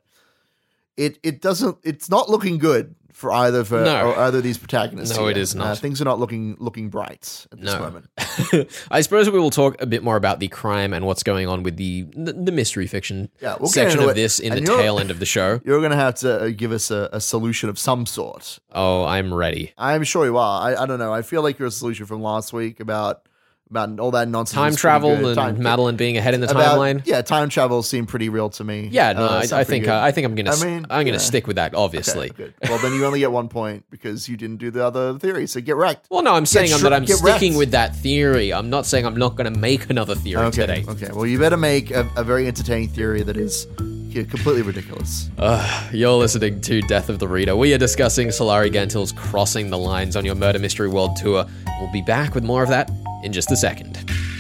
it 0.98 1.20
it 1.24 1.42
doesn't 1.42 1.78
it's 1.84 2.10
not 2.10 2.30
looking 2.30 2.58
good 2.58 2.96
for 3.12 3.32
either 3.32 3.64
for 3.64 3.82
No. 3.82 4.10
or 4.12 4.18
either 4.20 4.38
of 4.40 4.44
these 4.44 4.58
protagonists. 4.58 5.16
No, 5.16 5.22
here. 5.24 5.32
it 5.32 5.38
is 5.38 5.56
Uh, 5.56 5.60
not. 5.60 5.78
things 5.80 6.02
are 6.02 6.06
not 6.06 6.20
looking 6.20 6.58
looking 6.60 6.90
bright 6.90 7.48
at 7.52 7.60
this 7.62 7.74
No. 7.74 7.80
moment. 7.80 8.06
I 8.92 9.00
suppose 9.02 9.30
we 9.30 9.40
will 9.40 9.50
talk 9.52 9.82
a 9.82 9.86
bit 9.86 10.04
more 10.04 10.18
about 10.18 10.40
the 10.42 10.50
crime 10.50 10.92
and 10.94 11.06
what's 11.06 11.24
going 11.24 11.48
on 11.48 11.64
with 11.64 11.78
the 11.78 12.04
the, 12.14 12.52
mystery 12.52 12.88
fiction 12.88 13.30
Yeah, 13.42 13.56
we'll 13.60 13.70
section 13.70 14.02
of 14.02 14.10
it. 14.10 14.16
this 14.16 14.40
in 14.40 14.52
And 14.54 14.68
the 14.68 14.76
tail 14.76 15.00
end 15.00 15.12
of 15.12 15.20
the 15.20 15.26
show. 15.26 15.62
You're 15.66 15.82
gonna 15.82 15.96
have 15.96 16.16
to 16.16 16.44
uh, 16.44 16.50
give 16.50 16.72
us 16.74 16.92
a, 16.92 17.10
a 17.14 17.22
solution 17.22 17.70
of 17.70 17.80
some 17.80 18.06
sort. 18.06 18.60
Oh, 18.74 19.06
I'm 19.06 19.34
ready. 19.34 19.74
I'm 19.78 20.04
sure 20.04 20.26
you 20.26 20.38
are. 20.38 20.62
I, 20.70 20.84
I 20.84 20.86
don't 20.86 21.00
know. 21.00 21.14
I 21.14 21.22
feel 21.22 21.42
like 21.42 21.58
you're 21.58 21.70
a 21.70 21.72
solution 21.72 22.06
from 22.06 22.22
last 22.22 22.52
week 22.54 22.80
about 22.82 23.28
about 23.70 24.00
all 24.00 24.12
that 24.12 24.28
nonsense. 24.28 24.54
Time 24.56 24.76
travel 24.76 25.12
and 25.12 25.36
Time- 25.36 25.62
Madeline 25.62 25.96
being 25.96 26.18
ahead 26.18 26.34
in 26.34 26.42
the 26.42 26.50
about- 26.50 26.78
timeline. 26.78 27.02
Yeah, 27.06 27.22
time 27.22 27.50
travel 27.50 27.82
seemed 27.84 28.08
pretty 28.08 28.30
real 28.30 28.50
to 28.52 28.64
me. 28.64 28.90
Yeah, 28.92 29.14
no, 29.14 29.26
Uh, 29.26 29.44
I, 29.52 29.60
I 29.62 29.64
think 29.64 29.88
uh, 29.88 30.00
I 30.00 30.12
think 30.12 30.26
I'm 30.26 30.36
gonna 30.36 30.52
I 30.52 30.64
mean, 30.64 30.86
I'm 30.90 31.06
gonna 31.06 31.20
stick 31.20 31.48
with 31.48 31.56
that. 31.56 31.74
Obviously. 31.74 32.30
Okay. 32.30 32.54
Well, 32.70 32.78
then 32.80 32.94
you 32.94 33.06
only 33.06 33.20
get 33.20 33.32
one 33.32 33.48
point 33.50 33.86
because 33.90 34.30
you 34.30 34.38
didn't 34.38 34.58
do 34.58 34.70
the 34.72 34.86
other 34.86 35.18
theory. 35.18 35.48
So 35.48 35.62
get 35.62 35.76
wrecked. 35.76 36.08
Well, 36.10 36.22
no, 36.24 36.34
I'm 36.36 36.46
saying 36.46 36.72
I'm, 36.74 36.80
shre- 36.80 36.84
that 36.84 36.94
I'm 36.94 37.06
get 37.06 37.18
sticking 37.18 37.54
wrecked. 37.54 37.58
with 37.60 37.72
that 37.72 37.96
theory. 37.96 38.54
I'm 38.54 38.70
not 38.70 38.86
saying 38.86 39.06
I'm 39.06 39.18
not 39.18 39.36
going 39.36 39.52
to 39.52 39.60
make 39.60 39.90
another 39.90 40.16
theory 40.16 40.44
Okay. 40.46 40.62
today. 40.62 40.86
Okay. 40.88 41.10
Well, 41.12 41.26
you 41.26 41.40
better 41.40 41.58
make 41.58 41.92
a, 41.92 42.10
a 42.16 42.24
very 42.24 42.48
entertaining 42.48 42.90
theory 42.90 43.24
that 43.24 43.36
is 43.38 43.68
yeah, 43.80 44.24
completely 44.24 44.62
ridiculous. 44.62 45.30
Ugh, 45.40 45.94
you're 45.94 46.12
listening 46.14 46.62
to 46.62 46.82
Death 46.84 47.10
of 47.10 47.20
the 47.20 47.28
Reader. 47.28 47.56
We 47.56 47.74
are 47.74 47.78
discussing 47.78 48.30
Sulari 48.30 48.72
Gentill's 48.72 49.12
Crossing 49.12 49.70
the 49.72 49.78
Lines 49.78 50.16
on 50.16 50.24
your 50.24 50.36
Murder 50.36 50.60
Mystery 50.60 50.88
World 50.88 51.16
Tour. 51.18 51.46
We'll 51.82 51.92
be 51.92 52.02
back 52.04 52.34
with 52.36 52.44
more 52.46 52.64
of 52.64 52.70
that 52.70 52.90
in 53.26 53.34
just 53.34 53.52
a 53.52 53.58
second. 53.58 54.35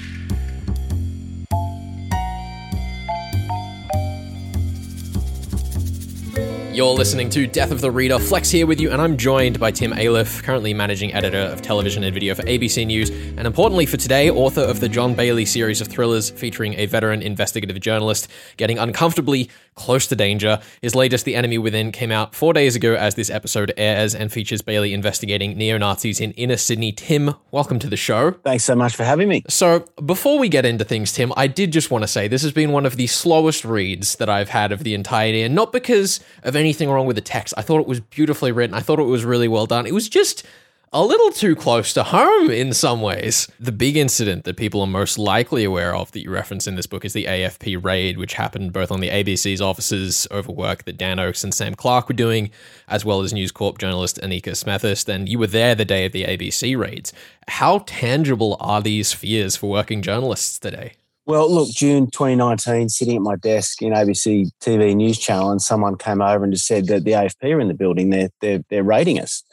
You're 6.75 6.93
listening 6.93 7.29
to 7.29 7.47
Death 7.47 7.71
of 7.71 7.79
the 7.79 7.89
Reader. 7.89 8.19
Flex 8.19 8.49
here 8.49 8.67
with 8.67 8.81
you, 8.81 8.91
and 8.91 9.01
I'm 9.01 9.15
joined 9.15 9.61
by 9.61 9.71
Tim 9.71 9.93
Ayliffe, 9.93 10.43
currently 10.43 10.73
managing 10.73 11.13
editor 11.13 11.37
of 11.37 11.61
television 11.61 12.03
and 12.03 12.13
video 12.13 12.35
for 12.35 12.41
ABC 12.41 12.85
News, 12.85 13.11
and 13.11 13.47
importantly 13.47 13.85
for 13.85 13.95
today, 13.95 14.29
author 14.29 14.59
of 14.59 14.81
the 14.81 14.89
John 14.89 15.13
Bailey 15.13 15.45
series 15.45 15.79
of 15.79 15.87
thrillers 15.87 16.31
featuring 16.31 16.73
a 16.73 16.85
veteran 16.85 17.21
investigative 17.21 17.79
journalist 17.79 18.27
getting 18.57 18.77
uncomfortably 18.77 19.49
close 19.75 20.07
to 20.07 20.15
danger. 20.15 20.59
His 20.81 20.95
latest, 20.95 21.25
The 21.25 21.35
Enemy 21.35 21.59
Within, 21.59 21.91
came 21.91 22.11
out 22.11 22.33
four 22.33 22.53
days 22.53 22.75
ago 22.75 22.95
as 22.95 23.15
this 23.15 23.29
episode 23.29 23.73
airs 23.77 24.15
and 24.15 24.31
features 24.31 24.61
Bailey 24.61 24.93
investigating 24.93 25.57
neo 25.57 25.77
Nazis 25.77 26.19
in 26.19 26.31
inner 26.31 26.57
Sydney. 26.57 26.91
Tim, 26.91 27.35
welcome 27.51 27.79
to 27.79 27.87
the 27.87 27.97
show. 27.97 28.31
Thanks 28.31 28.63
so 28.63 28.75
much 28.75 28.95
for 28.95 29.03
having 29.03 29.29
me. 29.29 29.43
So, 29.47 29.85
before 30.03 30.39
we 30.39 30.49
get 30.49 30.65
into 30.65 30.83
things, 30.83 31.11
Tim, 31.11 31.31
I 31.37 31.47
did 31.47 31.71
just 31.71 31.91
want 31.91 32.03
to 32.03 32.07
say 32.07 32.27
this 32.27 32.43
has 32.43 32.53
been 32.53 32.71
one 32.71 32.85
of 32.85 32.95
the 32.95 33.07
slowest 33.07 33.63
reads 33.63 34.15
that 34.15 34.29
I've 34.29 34.49
had 34.49 34.71
of 34.71 34.83
the 34.83 34.93
entire 34.93 35.31
year, 35.31 35.49
not 35.49 35.71
because 35.71 36.19
of 36.43 36.55
anything 36.65 36.89
wrong 36.89 37.05
with 37.05 37.15
the 37.15 37.21
text. 37.21 37.53
I 37.57 37.61
thought 37.61 37.79
it 37.79 37.87
was 37.87 37.99
beautifully 37.99 38.51
written. 38.51 38.75
I 38.75 38.81
thought 38.81 38.99
it 38.99 39.03
was 39.03 39.23
really 39.23 39.47
well 39.47 39.65
done. 39.65 39.85
It 39.85 39.93
was 39.93 40.09
just 40.09 40.45
a 40.93 41.03
little 41.03 41.29
too 41.29 41.55
close 41.55 41.91
to 41.93 42.03
home 42.03 42.49
in 42.49 42.73
some 42.73 43.01
ways. 43.01 43.49
The 43.59 43.73
big 43.73 43.97
incident 43.97 44.45
that 44.45 44.55
people 44.55 44.79
are 44.79 44.87
most 44.87 45.17
likely 45.17 45.65
aware 45.65 45.93
of 45.93 46.11
that 46.13 46.21
you 46.21 46.31
reference 46.31 46.67
in 46.67 46.75
this 46.75 46.87
book 46.87 47.03
is 47.03 47.11
the 47.11 47.25
AFP 47.25 47.83
raid, 47.83 48.17
which 48.17 48.35
happened 48.35 48.71
both 48.71 48.91
on 48.91 49.01
the 49.01 49.09
ABC's 49.09 49.59
offices 49.59 50.25
over 50.31 50.51
work 50.51 50.85
that 50.85 50.97
Dan 50.97 51.19
Oakes 51.19 51.43
and 51.43 51.53
Sam 51.53 51.75
Clark 51.75 52.07
were 52.07 52.15
doing, 52.15 52.49
as 52.87 53.03
well 53.03 53.21
as 53.21 53.33
News 53.33 53.51
Corp 53.51 53.77
journalist 53.77 54.19
Annika 54.23 54.51
Smethurst. 54.51 55.09
And 55.09 55.27
you 55.27 55.37
were 55.37 55.47
there 55.47 55.75
the 55.75 55.85
day 55.85 56.05
of 56.05 56.13
the 56.13 56.23
ABC 56.23 56.77
raids. 56.77 57.11
How 57.49 57.79
tangible 57.85 58.55
are 58.59 58.81
these 58.81 59.11
fears 59.11 59.55
for 59.57 59.69
working 59.69 60.01
journalists 60.01 60.57
today? 60.57 60.93
Well, 61.27 61.51
look, 61.51 61.69
June 61.69 62.11
2019, 62.11 62.89
sitting 62.89 63.15
at 63.15 63.21
my 63.21 63.35
desk 63.35 63.81
in 63.81 63.93
ABC 63.93 64.51
TV 64.61 64.95
News 64.95 65.17
Channel, 65.17 65.49
and 65.49 65.61
someone 65.61 65.97
came 65.97 66.21
over 66.21 66.43
and 66.43 66.53
just 66.53 66.67
said 66.67 66.85
that 66.87 67.03
the 67.03 67.11
AFP 67.11 67.55
are 67.55 67.59
in 67.59 67.67
the 67.67 67.73
building. 67.73 68.11
They're 68.11 68.29
they're 68.41 68.61
they're 68.69 68.83
raiding 68.83 69.19
us. 69.19 69.43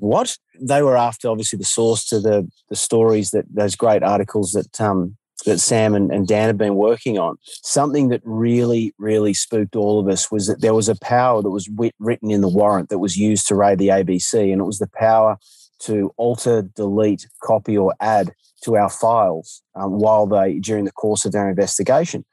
What? 0.00 0.36
They 0.60 0.82
were 0.82 0.96
after 0.96 1.28
obviously 1.28 1.58
the 1.58 1.64
source 1.64 2.04
to 2.06 2.18
the 2.18 2.48
the 2.70 2.76
stories 2.76 3.30
that 3.30 3.44
those 3.54 3.76
great 3.76 4.02
articles 4.02 4.50
that 4.52 4.80
um 4.80 5.16
that 5.46 5.58
Sam 5.58 5.94
and, 5.94 6.10
and 6.10 6.26
Dan 6.26 6.48
have 6.48 6.58
been 6.58 6.74
working 6.74 7.18
on. 7.18 7.36
Something 7.62 8.08
that 8.08 8.20
really, 8.24 8.92
really 8.98 9.34
spooked 9.34 9.76
all 9.76 10.00
of 10.00 10.08
us 10.08 10.30
was 10.30 10.46
that 10.46 10.60
there 10.60 10.74
was 10.74 10.88
a 10.88 10.98
power 11.00 11.42
that 11.42 11.50
was 11.50 11.68
written 11.98 12.30
in 12.30 12.40
the 12.40 12.48
warrant 12.48 12.88
that 12.88 12.98
was 12.98 13.16
used 13.16 13.46
to 13.48 13.54
raid 13.54 13.78
the 13.78 13.88
ABC, 13.88 14.52
and 14.52 14.60
it 14.60 14.64
was 14.64 14.78
the 14.78 14.90
power 14.92 15.38
to 15.84 16.12
alter, 16.16 16.62
delete, 16.62 17.26
copy, 17.42 17.76
or 17.76 17.94
add 18.00 18.32
to 18.62 18.76
our 18.76 18.90
files 18.90 19.62
um, 19.74 19.92
while 19.98 20.26
they 20.26 20.58
during 20.58 20.84
the 20.84 20.92
course 20.92 21.24
of 21.24 21.32
their 21.32 21.48
investigation. 21.48 22.24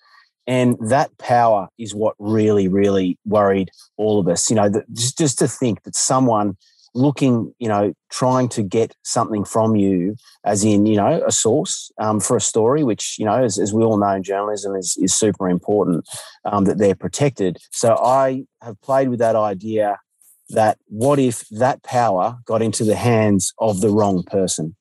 And 0.48 0.78
that 0.90 1.16
power 1.20 1.68
is 1.78 1.94
what 1.94 2.16
really, 2.18 2.68
really 2.68 3.18
worried 3.26 3.70
all 3.98 4.20
of 4.20 4.28
us. 4.28 4.50
You 4.50 4.56
know, 4.56 4.70
that 4.70 4.92
just, 4.94 5.18
just 5.18 5.40
to 5.40 5.48
think 5.48 5.84
that 5.84 5.96
someone 5.96 6.58
looking, 6.96 7.54
you 7.60 7.68
know, 7.68 7.94
trying 8.12 8.50
to 8.50 8.64
get 8.64 8.96
something 9.04 9.46
from 9.46 9.76
you, 9.76 10.16
as 10.44 10.64
in, 10.64 10.86
you 10.86 10.98
know, 10.98 11.22
a 11.26 11.32
source 11.32 11.92
um, 12.00 12.20
for 12.20 12.36
a 12.36 12.42
story, 12.42 12.84
which, 12.84 13.16
you 13.20 13.26
know, 13.26 13.44
as, 13.44 13.60
as, 13.60 13.74
we 13.74 13.84
all 13.84 13.98
know 13.98 14.10
in 14.10 14.24
journalism 14.24 14.76
is, 14.76 14.98
is 15.00 15.14
super 15.14 15.48
important 15.48 16.08
um, 16.46 16.66
that 16.66 16.80
they're 16.80 16.96
protected. 16.96 17.58
So 17.72 17.96
I 17.96 18.46
have 18.64 18.82
played 18.82 19.10
with 19.10 19.20
that 19.20 19.36
idea 19.36 20.00
that 20.50 20.78
what 20.88 21.20
if 21.20 21.48
that 21.50 21.84
power 21.84 22.38
got 22.46 22.62
into 22.62 22.84
the 22.84 22.96
hands 22.96 23.54
of 23.60 23.82
the 23.82 23.90
wrong 23.90 24.24
person? 24.24 24.76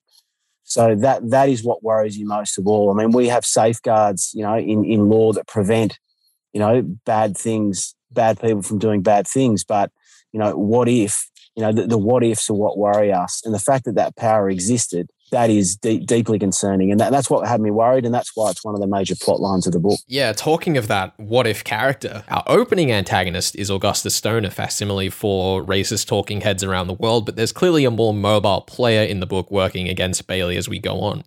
So 0.65 0.95
that 0.97 1.31
that 1.31 1.49
is 1.49 1.65
what 1.65 1.83
worries 1.83 2.19
you 2.19 2.27
most 2.27 2.59
of 2.59 2.67
all. 2.67 2.91
I 2.91 2.95
mean, 2.95 3.13
we 3.13 3.29
have 3.29 3.45
safeguards, 3.45 4.33
you 4.35 4.43
know, 4.43 4.57
in, 4.57 4.85
in 4.85 5.09
law 5.09 5.33
that 5.33 5.47
prevent, 5.47 5.99
you 6.53 6.61
know, 6.61 6.83
bad 6.83 7.37
things, 7.37 7.95
bad 8.11 8.41
people 8.41 8.63
from 8.63 8.79
doing 8.79 9.03
bad 9.03 9.27
things. 9.27 9.65
But 9.65 9.91
you 10.33 10.39
know, 10.39 10.57
what 10.57 10.89
if, 10.89 11.31
you 11.57 11.63
know, 11.63 11.73
the, 11.73 11.87
the 11.87 11.99
what 11.99 12.23
ifs 12.23 12.51
are 12.51 12.55
what 12.55 12.77
worry 12.77 13.13
us, 13.13 13.41
and 13.45 13.55
the 13.55 13.59
fact 13.59 13.87
that 13.87 13.95
that 13.95 14.17
power 14.17 14.51
existed 14.51 15.09
that 15.31 15.51
is 15.51 15.77
deep, 15.77 16.07
deeply 16.07 16.39
concerning. 16.39 16.91
And 16.91 17.01
that, 17.01 17.13
that's 17.13 17.31
what 17.31 17.47
had 17.47 17.61
me 17.61 17.71
worried. 17.71 18.05
And 18.05 18.15
that's 18.15 18.33
why 18.35 18.51
it's 18.51 18.65
one 18.65 18.75
of 18.75 18.81
the 18.81 18.87
major 18.87 19.15
plot 19.17 19.41
lines 19.41 19.67
of 19.67 19.73
the 19.73 19.81
book. 19.81 19.99
Yeah, 20.07 20.33
talking 20.33 20.77
of 20.77 20.89
that 20.89 21.15
what 21.19 21.47
if 21.47 21.65
character, 21.65 22.25
our 22.29 22.45
opening 22.47 22.93
antagonist 22.93 23.57
is 23.57 23.71
Augustus 23.71 24.15
Stone, 24.15 24.45
a 24.45 24.51
facsimile 24.51 25.11
for 25.11 25.63
racist 25.63 26.07
talking 26.07 26.41
heads 26.41 26.65
around 26.65 26.87
the 26.87 26.95
world, 26.95 27.27
but 27.27 27.37
there's 27.37 27.53
clearly 27.53 27.85
a 27.85 27.91
more 27.91 28.15
mobile 28.15 28.63
player 28.63 29.03
in 29.03 29.21
the 29.21 29.27
book 29.27 29.51
working 29.51 29.89
against 29.89 30.27
Bailey 30.27 30.57
as 30.57 30.69
we 30.69 30.79
go 30.79 31.01
on. 31.01 31.25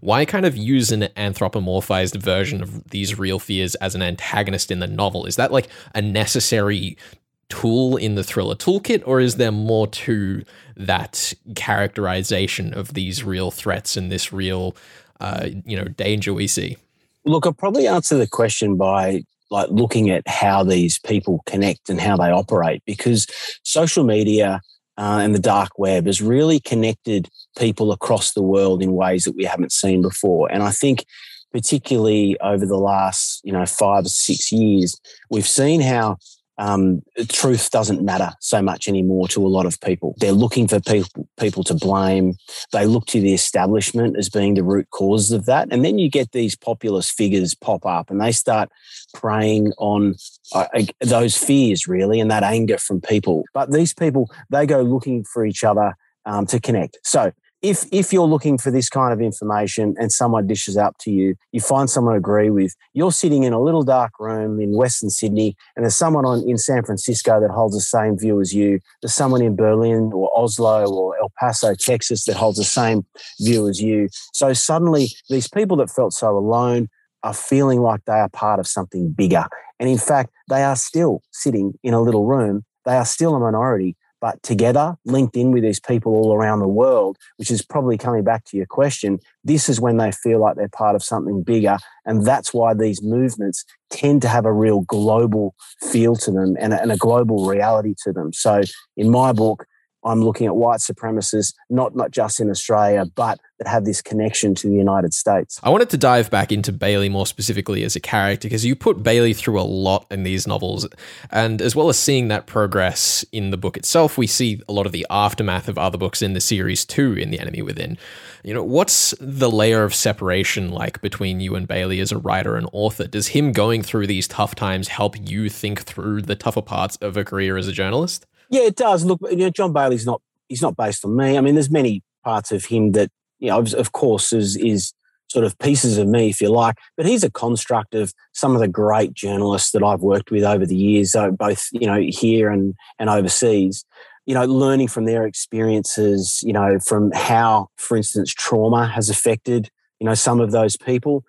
Why 0.00 0.24
kind 0.26 0.44
of 0.44 0.56
use 0.56 0.92
an 0.92 1.02
anthropomorphized 1.16 2.20
version 2.20 2.62
of 2.62 2.90
these 2.90 3.18
real 3.18 3.38
fears 3.38 3.74
as 3.76 3.94
an 3.94 4.02
antagonist 4.02 4.70
in 4.70 4.80
the 4.80 4.86
novel? 4.86 5.24
Is 5.24 5.36
that 5.36 5.50
like 5.50 5.68
a 5.94 6.02
necessary 6.02 6.98
tool 7.48 7.96
in 7.96 8.14
the 8.14 8.24
thriller 8.24 8.54
toolkit, 8.54 9.02
or 9.06 9.20
is 9.20 9.36
there 9.36 9.52
more 9.52 9.86
to 9.86 10.44
that 10.76 11.32
characterization 11.54 12.74
of 12.74 12.94
these 12.94 13.24
real 13.24 13.50
threats 13.50 13.96
and 13.96 14.10
this 14.10 14.32
real, 14.32 14.76
uh, 15.20 15.48
you 15.64 15.76
know, 15.76 15.84
danger 15.84 16.34
we 16.34 16.46
see? 16.46 16.76
Look, 17.24 17.46
I'll 17.46 17.52
probably 17.52 17.86
answer 17.86 18.16
the 18.18 18.26
question 18.26 18.76
by 18.76 19.24
like 19.50 19.68
looking 19.70 20.10
at 20.10 20.26
how 20.26 20.64
these 20.64 20.98
people 20.98 21.42
connect 21.46 21.88
and 21.88 22.00
how 22.00 22.16
they 22.16 22.30
operate, 22.30 22.82
because 22.86 23.26
social 23.62 24.04
media 24.04 24.60
uh, 24.98 25.20
and 25.22 25.34
the 25.34 25.40
dark 25.40 25.78
web 25.78 26.06
has 26.06 26.20
really 26.20 26.60
connected 26.60 27.28
people 27.58 27.92
across 27.92 28.32
the 28.32 28.42
world 28.42 28.82
in 28.82 28.92
ways 28.92 29.24
that 29.24 29.36
we 29.36 29.44
haven't 29.44 29.72
seen 29.72 30.02
before. 30.02 30.50
And 30.50 30.62
I 30.62 30.70
think 30.70 31.04
particularly 31.52 32.36
over 32.40 32.66
the 32.66 32.76
last 32.76 33.40
you 33.44 33.52
know 33.52 33.64
five 33.64 34.04
or 34.04 34.08
six 34.08 34.50
years 34.50 35.00
we've 35.30 35.46
seen 35.46 35.80
how 35.80 36.16
um, 36.58 37.02
truth 37.28 37.70
doesn't 37.70 38.02
matter 38.02 38.32
so 38.40 38.62
much 38.62 38.86
anymore 38.86 39.26
to 39.28 39.44
a 39.44 39.48
lot 39.48 39.66
of 39.66 39.80
people. 39.80 40.14
They're 40.18 40.32
looking 40.32 40.68
for 40.68 40.80
people 40.80 41.28
people 41.38 41.64
to 41.64 41.74
blame. 41.74 42.34
They 42.72 42.86
look 42.86 43.06
to 43.06 43.20
the 43.20 43.34
establishment 43.34 44.16
as 44.16 44.28
being 44.28 44.54
the 44.54 44.62
root 44.62 44.88
causes 44.90 45.32
of 45.32 45.46
that, 45.46 45.68
and 45.70 45.84
then 45.84 45.98
you 45.98 46.08
get 46.08 46.32
these 46.32 46.54
populist 46.54 47.12
figures 47.12 47.54
pop 47.54 47.84
up, 47.84 48.10
and 48.10 48.20
they 48.20 48.32
start 48.32 48.68
preying 49.14 49.72
on 49.78 50.14
uh, 50.54 50.66
those 51.00 51.36
fears 51.36 51.86
really 51.86 52.20
and 52.20 52.30
that 52.30 52.42
anger 52.42 52.78
from 52.78 53.00
people. 53.00 53.44
But 53.52 53.72
these 53.72 53.94
people 53.94 54.30
they 54.50 54.66
go 54.66 54.82
looking 54.82 55.24
for 55.24 55.44
each 55.44 55.64
other 55.64 55.94
um, 56.26 56.46
to 56.46 56.60
connect. 56.60 56.98
So 57.04 57.32
if 57.64 57.86
if 57.90 58.12
you're 58.12 58.26
looking 58.26 58.58
for 58.58 58.70
this 58.70 58.90
kind 58.90 59.12
of 59.12 59.22
information 59.22 59.94
and 59.98 60.12
someone 60.12 60.46
dishes 60.46 60.76
up 60.76 60.96
to 60.98 61.10
you, 61.10 61.34
you 61.50 61.60
find 61.60 61.88
someone 61.88 62.14
agree 62.14 62.50
with, 62.50 62.76
you're 62.92 63.10
sitting 63.10 63.42
in 63.42 63.54
a 63.54 63.60
little 63.60 63.82
dark 63.82 64.12
room 64.20 64.60
in 64.60 64.76
Western 64.76 65.08
Sydney, 65.08 65.56
and 65.74 65.84
there's 65.84 65.96
someone 65.96 66.26
on 66.26 66.46
in 66.46 66.58
San 66.58 66.84
Francisco 66.84 67.40
that 67.40 67.50
holds 67.50 67.74
the 67.74 67.80
same 67.80 68.18
view 68.18 68.38
as 68.40 68.52
you. 68.52 68.80
There's 69.00 69.14
someone 69.14 69.40
in 69.40 69.56
Berlin 69.56 70.10
or 70.12 70.30
Oslo 70.38 70.86
or 70.86 71.18
El 71.18 71.32
Paso, 71.40 71.74
Texas, 71.74 72.26
that 72.26 72.36
holds 72.36 72.58
the 72.58 72.64
same 72.64 73.06
view 73.40 73.66
as 73.66 73.80
you. 73.80 74.08
So 74.34 74.52
suddenly, 74.52 75.08
these 75.30 75.48
people 75.48 75.78
that 75.78 75.90
felt 75.90 76.12
so 76.12 76.36
alone 76.36 76.88
are 77.22 77.34
feeling 77.34 77.80
like 77.80 78.04
they 78.04 78.12
are 78.12 78.28
part 78.28 78.60
of 78.60 78.66
something 78.66 79.10
bigger. 79.10 79.46
And 79.80 79.88
in 79.88 79.98
fact, 79.98 80.30
they 80.50 80.62
are 80.62 80.76
still 80.76 81.22
sitting 81.32 81.72
in 81.82 81.94
a 81.94 82.02
little 82.02 82.26
room. 82.26 82.62
They 82.84 82.96
are 82.96 83.06
still 83.06 83.34
a 83.34 83.40
minority, 83.40 83.96
but 84.24 84.42
together, 84.42 84.96
linked 85.04 85.36
in 85.36 85.50
with 85.50 85.62
these 85.62 85.78
people 85.78 86.14
all 86.14 86.32
around 86.32 86.60
the 86.60 86.66
world, 86.66 87.18
which 87.36 87.50
is 87.50 87.60
probably 87.60 87.98
coming 87.98 88.24
back 88.24 88.42
to 88.46 88.56
your 88.56 88.64
question, 88.64 89.20
this 89.44 89.68
is 89.68 89.82
when 89.82 89.98
they 89.98 90.12
feel 90.12 90.40
like 90.40 90.56
they're 90.56 90.66
part 90.66 90.96
of 90.96 91.02
something 91.02 91.42
bigger. 91.42 91.76
And 92.06 92.24
that's 92.24 92.54
why 92.54 92.72
these 92.72 93.02
movements 93.02 93.66
tend 93.90 94.22
to 94.22 94.28
have 94.28 94.46
a 94.46 94.52
real 94.52 94.80
global 94.80 95.54
feel 95.82 96.16
to 96.16 96.30
them 96.30 96.56
and 96.58 96.72
a, 96.72 96.80
and 96.80 96.90
a 96.90 96.96
global 96.96 97.46
reality 97.46 97.94
to 98.04 98.14
them. 98.14 98.32
So 98.32 98.62
in 98.96 99.10
my 99.10 99.34
book, 99.34 99.66
I'm 100.04 100.22
looking 100.22 100.46
at 100.46 100.56
white 100.56 100.80
supremacists, 100.80 101.54
not, 101.70 101.96
not 101.96 102.10
just 102.10 102.40
in 102.40 102.50
Australia, 102.50 103.04
but 103.14 103.38
that 103.58 103.68
have 103.68 103.84
this 103.84 104.02
connection 104.02 104.54
to 104.56 104.68
the 104.68 104.74
United 104.74 105.14
States. 105.14 105.60
I 105.62 105.70
wanted 105.70 105.90
to 105.90 105.96
dive 105.96 106.30
back 106.30 106.50
into 106.50 106.72
Bailey 106.72 107.08
more 107.08 107.26
specifically 107.26 107.84
as 107.84 107.94
a 107.94 108.00
character 108.00 108.48
because 108.48 108.64
you 108.64 108.74
put 108.74 109.02
Bailey 109.02 109.32
through 109.32 109.60
a 109.60 109.62
lot 109.62 110.06
in 110.10 110.24
these 110.24 110.46
novels. 110.46 110.86
And 111.30 111.62
as 111.62 111.76
well 111.76 111.88
as 111.88 111.98
seeing 111.98 112.28
that 112.28 112.46
progress 112.46 113.24
in 113.32 113.50
the 113.50 113.56
book 113.56 113.76
itself, 113.76 114.18
we 114.18 114.26
see 114.26 114.60
a 114.68 114.72
lot 114.72 114.86
of 114.86 114.92
the 114.92 115.06
aftermath 115.08 115.68
of 115.68 115.78
other 115.78 115.98
books 115.98 116.20
in 116.20 116.34
the 116.34 116.40
series 116.40 116.84
too 116.84 117.14
in 117.14 117.30
The 117.30 117.38
Enemy 117.38 117.62
Within. 117.62 117.96
You 118.42 118.54
know, 118.54 118.64
what's 118.64 119.14
the 119.20 119.50
layer 119.50 119.84
of 119.84 119.94
separation 119.94 120.70
like 120.70 121.00
between 121.00 121.40
you 121.40 121.54
and 121.54 121.66
Bailey 121.66 122.00
as 122.00 122.12
a 122.12 122.18
writer 122.18 122.56
and 122.56 122.68
author? 122.72 123.06
Does 123.06 123.28
him 123.28 123.52
going 123.52 123.82
through 123.82 124.06
these 124.06 124.28
tough 124.28 124.54
times 124.54 124.88
help 124.88 125.16
you 125.18 125.48
think 125.48 125.82
through 125.82 126.22
the 126.22 126.36
tougher 126.36 126.62
parts 126.62 126.96
of 126.96 127.16
a 127.16 127.24
career 127.24 127.56
as 127.56 127.68
a 127.68 127.72
journalist? 127.72 128.26
Yeah, 128.50 128.62
it 128.62 128.76
does. 128.76 129.04
Look, 129.04 129.20
you 129.30 129.36
know, 129.36 129.50
John 129.50 129.72
Bailey's 129.72 130.06
not 130.06 130.20
he's 130.48 130.62
not 130.62 130.76
based 130.76 131.04
on 131.04 131.16
me. 131.16 131.36
I 131.36 131.40
mean, 131.40 131.54
there's 131.54 131.70
many 131.70 132.02
parts 132.24 132.52
of 132.52 132.66
him 132.66 132.92
that 132.92 133.10
you 133.38 133.50
know, 133.50 133.64
of 133.76 133.92
course, 133.92 134.32
is 134.32 134.56
is 134.56 134.92
sort 135.28 135.44
of 135.44 135.58
pieces 135.58 135.98
of 135.98 136.06
me, 136.06 136.30
if 136.30 136.40
you 136.40 136.48
like. 136.48 136.76
But 136.96 137.06
he's 137.06 137.24
a 137.24 137.30
construct 137.30 137.94
of 137.94 138.12
some 138.32 138.54
of 138.54 138.60
the 138.60 138.68
great 138.68 139.14
journalists 139.14 139.72
that 139.72 139.82
I've 139.82 140.00
worked 140.00 140.30
with 140.30 140.44
over 140.44 140.64
the 140.64 140.76
years, 140.76 141.14
uh, 141.14 141.30
both 141.30 141.68
you 141.72 141.86
know 141.86 142.00
here 142.00 142.50
and 142.50 142.74
and 142.98 143.10
overseas. 143.10 143.84
You 144.26 144.34
know, 144.34 144.46
learning 144.46 144.88
from 144.88 145.04
their 145.04 145.26
experiences. 145.26 146.40
You 146.42 146.52
know, 146.52 146.78
from 146.78 147.10
how, 147.12 147.68
for 147.76 147.96
instance, 147.96 148.32
trauma 148.32 148.86
has 148.86 149.10
affected 149.10 149.70
you 150.00 150.06
know 150.06 150.14
some 150.14 150.40
of 150.40 150.52
those 150.52 150.76
people. 150.76 151.24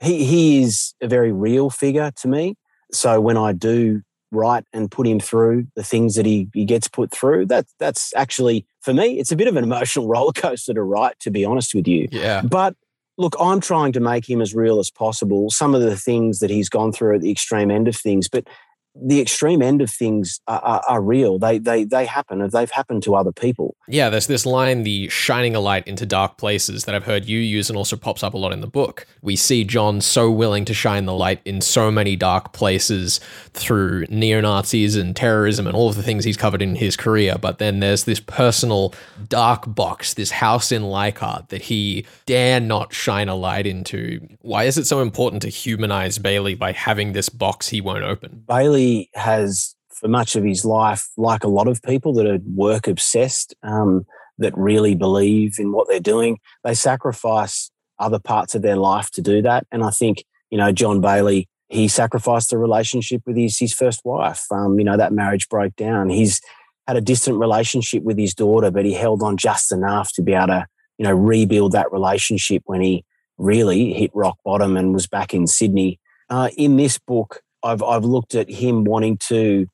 He 0.00 0.24
he 0.24 0.62
is 0.62 0.94
a 1.00 1.08
very 1.08 1.32
real 1.32 1.70
figure 1.70 2.10
to 2.22 2.28
me. 2.28 2.56
So 2.92 3.20
when 3.20 3.36
I 3.36 3.52
do 3.52 4.02
right 4.30 4.64
and 4.72 4.90
put 4.90 5.06
him 5.06 5.20
through 5.20 5.66
the 5.74 5.82
things 5.82 6.14
that 6.14 6.26
he, 6.26 6.48
he 6.54 6.64
gets 6.64 6.88
put 6.88 7.10
through. 7.10 7.46
That 7.46 7.66
that's 7.78 8.14
actually 8.16 8.66
for 8.80 8.94
me, 8.94 9.18
it's 9.18 9.32
a 9.32 9.36
bit 9.36 9.48
of 9.48 9.56
an 9.56 9.64
emotional 9.70 10.08
roller 10.08 10.32
coaster 10.32 10.74
to 10.74 10.82
write, 10.82 11.18
to 11.20 11.30
be 11.30 11.44
honest 11.44 11.74
with 11.74 11.86
you. 11.86 12.08
Yeah. 12.10 12.42
But 12.42 12.74
look, 13.18 13.36
I'm 13.38 13.60
trying 13.60 13.92
to 13.92 14.00
make 14.00 14.28
him 14.28 14.40
as 14.40 14.54
real 14.54 14.78
as 14.78 14.90
possible. 14.90 15.50
Some 15.50 15.74
of 15.74 15.82
the 15.82 15.96
things 15.96 16.38
that 16.38 16.50
he's 16.50 16.68
gone 16.68 16.92
through 16.92 17.16
at 17.16 17.20
the 17.20 17.30
extreme 17.30 17.70
end 17.70 17.86
of 17.86 17.96
things, 17.96 18.28
but 18.28 18.46
the 18.94 19.20
extreme 19.20 19.62
end 19.62 19.80
of 19.82 19.90
things 19.90 20.40
are, 20.48 20.60
are, 20.60 20.82
are, 20.88 21.02
real. 21.02 21.38
They 21.38 21.58
they 21.58 21.84
they 21.84 22.06
happen, 22.06 22.40
and 22.40 22.50
they've 22.50 22.70
happened 22.70 23.02
to 23.04 23.14
other 23.14 23.32
people. 23.32 23.76
Yeah, 23.88 24.10
there's 24.10 24.26
this 24.26 24.44
line, 24.44 24.82
the 24.82 25.08
shining 25.08 25.54
a 25.54 25.60
light 25.60 25.86
into 25.86 26.04
dark 26.04 26.38
places, 26.38 26.84
that 26.84 26.94
I've 26.94 27.04
heard 27.04 27.24
you 27.24 27.38
use, 27.38 27.70
and 27.70 27.76
also 27.76 27.96
pops 27.96 28.22
up 28.22 28.34
a 28.34 28.38
lot 28.38 28.52
in 28.52 28.60
the 28.60 28.66
book. 28.66 29.06
We 29.22 29.36
see 29.36 29.64
John 29.64 30.00
so 30.00 30.30
willing 30.30 30.64
to 30.64 30.74
shine 30.74 31.06
the 31.06 31.14
light 31.14 31.40
in 31.44 31.60
so 31.60 31.90
many 31.90 32.16
dark 32.16 32.52
places 32.52 33.20
through 33.52 34.06
neo 34.08 34.40
Nazis 34.40 34.96
and 34.96 35.14
terrorism 35.14 35.66
and 35.66 35.76
all 35.76 35.88
of 35.88 35.96
the 35.96 36.02
things 36.02 36.24
he's 36.24 36.36
covered 36.36 36.62
in 36.62 36.74
his 36.74 36.96
career. 36.96 37.36
But 37.40 37.58
then 37.58 37.80
there's 37.80 38.04
this 38.04 38.20
personal 38.20 38.94
dark 39.28 39.72
box, 39.72 40.14
this 40.14 40.30
house 40.30 40.72
in 40.72 40.84
Leichhardt 40.84 41.48
that 41.50 41.62
he 41.62 42.06
dare 42.26 42.60
not 42.60 42.92
shine 42.92 43.28
a 43.28 43.34
light 43.34 43.66
into. 43.66 44.26
Why 44.40 44.64
is 44.64 44.76
it 44.78 44.86
so 44.86 45.00
important 45.00 45.42
to 45.42 45.48
humanize 45.48 46.18
Bailey 46.18 46.54
by 46.54 46.72
having 46.72 47.12
this 47.12 47.28
box 47.28 47.68
he 47.68 47.80
won't 47.80 48.04
open? 48.04 48.44
Bailey 48.48 48.79
has, 49.14 49.74
for 49.88 50.08
much 50.08 50.36
of 50.36 50.44
his 50.44 50.64
life, 50.64 51.08
like 51.16 51.44
a 51.44 51.54
lot 51.58 51.68
of 51.68 51.82
people 51.82 52.12
that 52.14 52.26
are 52.26 52.38
work 52.54 52.88
obsessed, 52.88 53.54
um, 53.62 54.04
that 54.40 54.56
really 54.56 54.94
believe 54.94 55.58
in 55.58 55.72
what 55.72 55.86
they're 55.88 56.00
doing, 56.00 56.38
they 56.64 56.74
sacrifice 56.74 57.70
other 57.98 58.18
parts 58.18 58.54
of 58.54 58.62
their 58.62 58.76
life 58.76 59.10
to 59.10 59.20
do 59.20 59.42
that. 59.42 59.66
And 59.70 59.84
I 59.84 59.90
think, 59.90 60.24
you 60.50 60.58
know, 60.58 60.72
John 60.72 61.00
Bailey, 61.00 61.48
he 61.68 61.86
sacrificed 61.86 62.50
the 62.50 62.58
relationship 62.58 63.22
with 63.26 63.36
his, 63.36 63.58
his 63.58 63.72
first 63.72 64.00
wife. 64.04 64.44
Um, 64.50 64.78
you 64.78 64.84
know, 64.84 64.96
that 64.96 65.12
marriage 65.12 65.48
broke 65.48 65.76
down. 65.76 66.08
He's 66.08 66.40
had 66.86 66.96
a 66.96 67.00
distant 67.00 67.38
relationship 67.38 68.02
with 68.02 68.18
his 68.18 68.34
daughter, 68.34 68.70
but 68.70 68.84
he 68.84 68.94
held 68.94 69.22
on 69.22 69.36
just 69.36 69.70
enough 69.70 70.12
to 70.14 70.22
be 70.22 70.32
able 70.32 70.48
to, 70.48 70.66
you 70.98 71.04
know, 71.04 71.12
rebuild 71.12 71.72
that 71.72 71.92
relationship 71.92 72.62
when 72.64 72.80
he 72.80 73.04
really 73.38 73.92
hit 73.92 74.10
rock 74.14 74.38
bottom 74.44 74.76
and 74.76 74.92
was 74.92 75.06
back 75.06 75.32
in 75.34 75.46
Sydney. 75.46 76.00
Uh, 76.28 76.48
in 76.56 76.76
this 76.76 76.98
book, 76.98 77.42
I've 77.62 77.82
I've 77.82 78.04
looked 78.04 78.34
at 78.34 78.50
him 78.50 78.84
wanting 78.84 79.18
to 79.28 79.66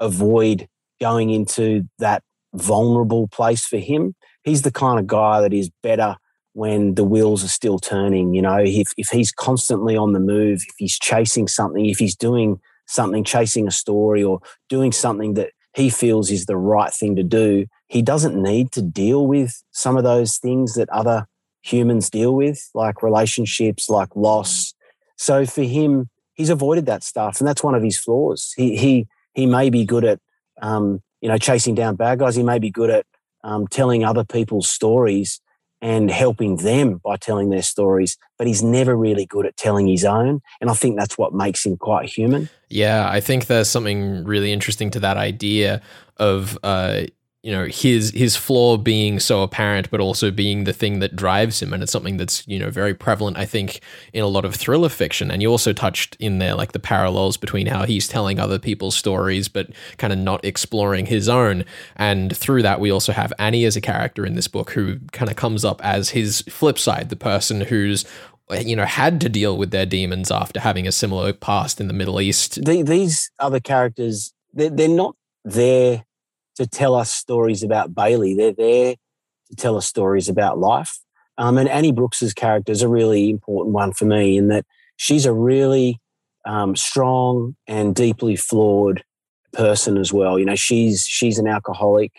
avoid 0.00 0.68
going 1.00 1.30
into 1.30 1.88
that 1.98 2.22
vulnerable 2.54 3.28
place 3.28 3.64
for 3.64 3.78
him. 3.78 4.14
He's 4.44 4.62
the 4.62 4.72
kind 4.72 4.98
of 4.98 5.06
guy 5.06 5.40
that 5.40 5.52
is 5.52 5.70
better 5.82 6.16
when 6.54 6.94
the 6.94 7.04
wheels 7.04 7.42
are 7.44 7.48
still 7.48 7.78
turning. 7.78 8.34
You 8.34 8.42
know, 8.42 8.58
if 8.58 8.92
if 8.96 9.08
he's 9.08 9.32
constantly 9.32 9.96
on 9.96 10.12
the 10.12 10.20
move, 10.20 10.62
if 10.68 10.74
he's 10.78 10.98
chasing 10.98 11.48
something, 11.48 11.86
if 11.86 11.98
he's 11.98 12.16
doing 12.16 12.60
something, 12.86 13.24
chasing 13.24 13.66
a 13.66 13.70
story 13.70 14.22
or 14.22 14.40
doing 14.68 14.92
something 14.92 15.34
that 15.34 15.50
he 15.74 15.88
feels 15.88 16.30
is 16.30 16.46
the 16.46 16.56
right 16.56 16.92
thing 16.92 17.16
to 17.16 17.22
do, 17.22 17.66
he 17.88 18.02
doesn't 18.02 18.40
need 18.40 18.72
to 18.72 18.82
deal 18.82 19.26
with 19.26 19.62
some 19.70 19.96
of 19.96 20.04
those 20.04 20.38
things 20.38 20.74
that 20.74 20.90
other 20.90 21.26
humans 21.62 22.10
deal 22.10 22.34
with, 22.34 22.70
like 22.74 23.02
relationships, 23.02 23.88
like 23.88 24.14
loss. 24.14 24.74
So 25.16 25.46
for 25.46 25.62
him, 25.62 26.10
he's 26.34 26.50
avoided 26.50 26.86
that 26.86 27.04
stuff, 27.04 27.40
and 27.40 27.48
that's 27.48 27.62
one 27.62 27.74
of 27.74 27.82
his 27.82 27.98
flaws. 27.98 28.52
He 28.56 28.76
he 28.76 29.06
he 29.34 29.46
may 29.46 29.70
be 29.70 29.84
good 29.84 30.04
at 30.04 30.20
um, 30.60 31.02
you 31.20 31.28
know 31.28 31.38
chasing 31.38 31.74
down 31.74 31.96
bad 31.96 32.18
guys. 32.18 32.36
He 32.36 32.42
may 32.42 32.58
be 32.58 32.70
good 32.70 32.90
at 32.90 33.06
um, 33.44 33.66
telling 33.68 34.04
other 34.04 34.24
people's 34.24 34.70
stories 34.70 35.40
and 35.80 36.10
helping 36.10 36.58
them 36.58 37.00
by 37.04 37.16
telling 37.16 37.50
their 37.50 37.62
stories, 37.62 38.16
but 38.38 38.46
he's 38.46 38.62
never 38.62 38.94
really 38.94 39.26
good 39.26 39.44
at 39.44 39.56
telling 39.56 39.88
his 39.88 40.04
own. 40.04 40.40
And 40.60 40.70
I 40.70 40.74
think 40.74 40.96
that's 40.96 41.18
what 41.18 41.34
makes 41.34 41.66
him 41.66 41.76
quite 41.76 42.08
human. 42.08 42.48
Yeah, 42.68 43.08
I 43.10 43.20
think 43.20 43.46
there's 43.46 43.68
something 43.68 44.22
really 44.22 44.52
interesting 44.52 44.90
to 44.92 45.00
that 45.00 45.16
idea 45.16 45.82
of. 46.18 46.58
Uh, 46.62 47.04
you 47.42 47.50
know 47.50 47.64
his 47.66 48.10
his 48.12 48.36
flaw 48.36 48.76
being 48.76 49.18
so 49.18 49.42
apparent 49.42 49.90
but 49.90 50.00
also 50.00 50.30
being 50.30 50.64
the 50.64 50.72
thing 50.72 51.00
that 51.00 51.16
drives 51.16 51.60
him. 51.60 51.72
And 51.72 51.82
it's 51.82 51.90
something 51.90 52.16
that's 52.16 52.46
you 52.46 52.58
know 52.58 52.70
very 52.70 52.94
prevalent 52.94 53.36
i 53.36 53.44
think 53.44 53.80
in 54.12 54.22
a 54.22 54.28
lot 54.28 54.44
of 54.44 54.54
thriller 54.54 54.88
fiction. 54.88 55.30
And 55.30 55.42
you 55.42 55.48
also 55.48 55.72
touched 55.72 56.16
in 56.20 56.38
there 56.38 56.54
like 56.54 56.72
the 56.72 56.78
parallels 56.78 57.36
between 57.36 57.66
how 57.66 57.84
he's 57.84 58.06
telling 58.06 58.38
other 58.38 58.58
people's 58.58 58.96
stories 58.96 59.48
but 59.48 59.70
kind 59.98 60.12
of 60.12 60.18
not 60.18 60.44
exploring 60.44 61.06
his 61.06 61.28
own. 61.28 61.64
And 61.96 62.36
through 62.36 62.62
that 62.62 62.80
we 62.80 62.90
also 62.90 63.12
have 63.12 63.32
annie 63.38 63.64
as 63.64 63.76
a 63.76 63.80
character 63.80 64.24
in 64.24 64.36
this 64.36 64.48
book 64.48 64.70
who 64.70 65.00
kind 65.10 65.30
of 65.30 65.36
comes 65.36 65.64
up 65.64 65.84
as 65.84 66.10
his 66.10 66.42
flip 66.42 66.78
side 66.78 67.08
the 67.08 67.16
person 67.16 67.62
who's 67.62 68.04
you 68.60 68.76
know 68.76 68.84
had 68.84 69.20
to 69.20 69.28
deal 69.28 69.56
with 69.56 69.70
their 69.70 69.86
demons 69.86 70.30
after 70.30 70.60
having 70.60 70.86
a 70.86 70.92
similar 70.92 71.32
past 71.32 71.80
in 71.80 71.88
the 71.88 71.94
middle 71.94 72.20
east. 72.20 72.64
The, 72.64 72.82
these 72.82 73.30
other 73.38 73.60
characters 73.60 74.32
they're 74.54 74.88
not 74.88 75.16
there 75.44 76.04
to 76.56 76.66
tell 76.66 76.94
us 76.94 77.12
stories 77.12 77.62
about 77.62 77.94
Bailey. 77.94 78.34
They're 78.34 78.52
there 78.52 78.94
to 79.50 79.56
tell 79.56 79.76
us 79.76 79.86
stories 79.86 80.28
about 80.28 80.58
life. 80.58 80.98
Um, 81.38 81.58
and 81.58 81.68
Annie 81.68 81.92
Brooks's 81.92 82.34
character 82.34 82.72
is 82.72 82.82
a 82.82 82.88
really 82.88 83.30
important 83.30 83.74
one 83.74 83.92
for 83.92 84.04
me 84.04 84.36
in 84.36 84.48
that 84.48 84.64
she's 84.96 85.26
a 85.26 85.32
really 85.32 85.98
um, 86.44 86.76
strong 86.76 87.56
and 87.66 87.94
deeply 87.94 88.36
flawed 88.36 89.02
person 89.52 89.96
as 89.96 90.12
well. 90.12 90.38
You 90.38 90.44
know, 90.44 90.56
she's 90.56 91.06
she's 91.06 91.38
an 91.38 91.46
alcoholic. 91.46 92.12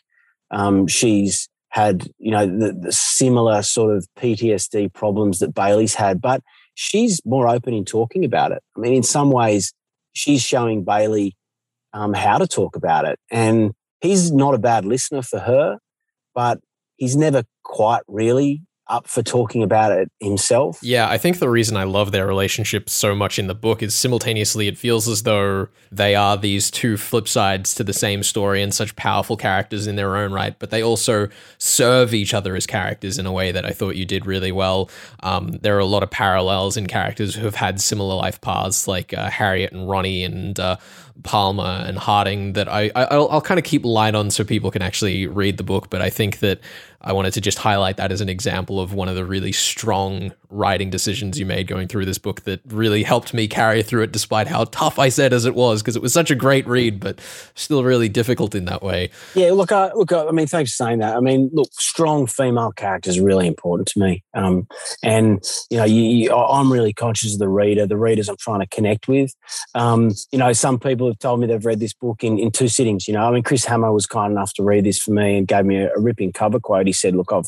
Um, 0.52 0.88
she's 0.88 1.50
had 1.70 2.08
you 2.20 2.32
know 2.32 2.46
the, 2.46 2.74
the, 2.74 2.92
similar 2.92 3.64
sort 3.64 3.96
of 3.96 4.08
PTSD 4.20 4.94
problems 4.94 5.40
that 5.40 5.56
Bailey's 5.56 5.96
had, 5.96 6.22
but 6.22 6.42
she's 6.76 7.20
more 7.26 7.48
open 7.48 7.74
in 7.74 7.86
talking 7.86 8.24
about 8.24 8.52
it. 8.52 8.62
I 8.78 8.80
mean, 8.80 8.94
in 8.94 9.04
some 9.04 9.32
ways, 9.32 9.74
she's 10.14 10.42
showing 10.42 10.84
Bailey 10.84 11.36
um, 11.94 12.14
how 12.14 12.38
to 12.38 12.48
talk 12.48 12.76
about 12.76 13.06
it, 13.06 13.20
and 13.32 13.74
he's 14.04 14.32
not 14.32 14.54
a 14.54 14.60
bad 14.60 14.86
listener 14.86 15.24
for 15.24 15.40
her, 15.40 15.80
but 16.36 16.60
he's 16.98 17.16
never 17.16 17.44
quite 17.64 18.04
really 18.08 18.62
up 18.88 19.08
for 19.08 19.24
talking 19.24 19.64
about 19.64 19.92
it 19.92 20.12
himself. 20.20 20.80
Yeah, 20.82 21.10
I 21.10 21.18
think 21.18 21.40
the 21.40 21.50
reason 21.50 21.78
I 21.78 21.86
love 21.86 22.12
their 22.12 22.28
relationship 22.28 22.90
so 22.90 23.16
much 23.16 23.40
in 23.40 23.48
the 23.48 23.56
book 23.56 23.82
is 23.82 23.96
simultaneously 23.96 24.68
it 24.68 24.78
feels 24.78 25.08
as 25.08 25.24
though 25.24 25.70
they 25.92 26.16
are 26.16 26.38
these 26.38 26.70
two 26.70 26.98
flip 26.98 27.28
sides 27.28 27.74
to 27.76 27.84
the 27.84 27.94
same 27.94 28.24
story 28.24 28.62
and 28.62 28.74
such 28.74 28.96
powerful 28.96 29.38
characters 29.38 29.88
in 29.88 29.96
their 29.96 30.16
own 30.16 30.34
right, 30.34 30.58
but 30.60 30.70
they 30.70 30.84
also 30.84 31.30
serve 31.58 32.14
each 32.14 32.34
other 32.34 32.56
as 32.56 32.66
characters 32.66 33.18
in 33.18 33.26
a 33.26 33.32
way 33.32 33.52
that 33.52 33.66
I 33.66 33.72
thought 33.72 33.96
you 33.96 34.06
did 34.06 34.26
really 34.26 34.52
well. 34.52 34.90
Um, 35.22 35.52
there 35.62 35.76
are 35.76 35.80
a 35.80 35.86
lot 35.86 36.04
of 36.04 36.12
parallels 36.12 36.76
in 36.76 36.88
characters 36.88 37.36
who 37.36 37.46
have 37.46 37.56
had 37.56 37.80
similar 37.80 38.16
life 38.16 38.42
paths, 38.42 38.88
like 38.88 39.14
uh, 39.14 39.30
Harriet 39.30 39.72
and 39.72 39.90
Ronnie 39.90 40.24
and 40.24 40.60
uh, 40.60 40.78
Palmer 41.22 41.84
and 41.86 41.98
Harding 41.98 42.54
that 42.54 42.68
I, 42.68 42.92
I 42.96 43.16
will 43.16 43.30
I'll 43.30 43.42
kind 43.42 43.60
of 43.60 43.64
keep 43.64 43.86
light 43.86 44.16
on 44.16 44.32
so 44.32 44.44
people 44.44 44.72
can 44.72 44.82
actually 44.82 45.28
read 45.28 45.58
the 45.58 45.64
book. 45.64 45.90
But 45.90 46.02
I 46.02 46.10
think 46.10 46.40
that 46.40 46.60
I 47.04 47.14
wanted 47.14 47.34
to 47.34 47.42
just 47.42 47.58
highlight 47.58 47.98
that 47.98 48.12
as 48.12 48.22
an 48.22 48.30
example 48.30 48.80
of 48.80 48.94
one 48.94 49.10
of 49.10 49.16
the 49.16 49.26
really 49.26 49.52
strong 49.52 50.34
writing 50.54 50.90
decisions 50.90 51.40
you 51.40 51.46
made 51.46 51.68
going 51.68 51.88
through 51.88 52.06
this 52.06 52.18
book 52.18 52.42
that 52.42 52.62
really 52.68 53.04
helped 53.04 53.34
me 53.34 53.48
carry 53.48 53.84
through 53.84 54.04
it, 54.04 54.12
despite 54.12 54.48
how 54.48 54.66
tough 54.66 55.00
I 55.00 55.10
said 55.10 55.34
as 55.34 55.46
it 55.46 55.56
was, 55.56 55.82
because 55.82 55.96
it 55.96 56.02
was 56.02 56.14
such 56.14 56.32
a 56.32 56.36
great 56.36 56.68
read, 56.68 57.00
but 57.00 57.20
still 57.56 57.84
really 57.84 58.10
difficult 58.10 58.56
in 58.56 58.66
that 58.66 58.84
way. 58.84 59.10
Yeah, 59.36 59.52
look, 59.52 59.72
uh, 59.72 59.92
look, 59.96 60.12
I 60.14 60.32
mean, 60.32 60.48
thanks 60.48 60.72
for 60.72 60.86
saying 60.86 61.00
that. 61.00 61.16
I 61.16 61.20
mean, 61.20 61.50
look, 61.54 61.70
strong 61.74 62.28
female 62.28 62.72
characters 62.72 63.18
are 63.18 63.24
really 63.24 63.48
important 63.48 63.88
to 63.90 64.00
me, 64.00 64.24
um, 64.34 64.68
and 65.04 65.44
you 65.70 65.78
know, 65.78 65.86
you, 65.86 66.02
you, 66.02 66.34
I'm 66.34 66.72
really 66.72 66.94
conscious 66.94 67.34
of 67.34 67.40
the 67.40 67.50
reader, 67.50 67.88
the 67.88 67.98
readers 67.98 68.30
I'm 68.30 68.38
trying 68.38 68.62
to 68.62 68.68
connect 68.68 69.08
with. 69.08 69.34
Um, 69.76 70.12
you 70.32 70.40
know, 70.40 70.54
some 70.54 70.80
people 70.80 71.08
have 71.08 71.20
told 71.20 71.40
me 71.40 71.48
they've 71.48 71.66
read 71.66 71.80
this 71.80 71.94
book 71.94 72.24
in, 72.24 72.38
in 72.38 72.52
two 72.52 72.68
sittings. 72.68 73.08
You 73.08 73.16
know, 73.16 73.28
I 73.28 73.32
mean, 73.32 73.44
Chris 73.44 73.66
Hammer 73.66 73.92
was 73.92 74.06
kind 74.06 74.32
enough 74.32 74.54
to 74.54 74.64
read 74.64 74.86
this 74.86 75.00
for 75.00 75.12
me 75.12 75.38
and 75.38 75.48
gave 75.48 75.66
me 75.66 75.78
a, 75.78 75.92
a 75.94 76.00
ripping 76.00 76.32
cover 76.32 76.60
quote. 76.60 76.88
He 76.88 76.94
said, 76.94 77.16
"Look, 77.16 77.32
I've, 77.32 77.46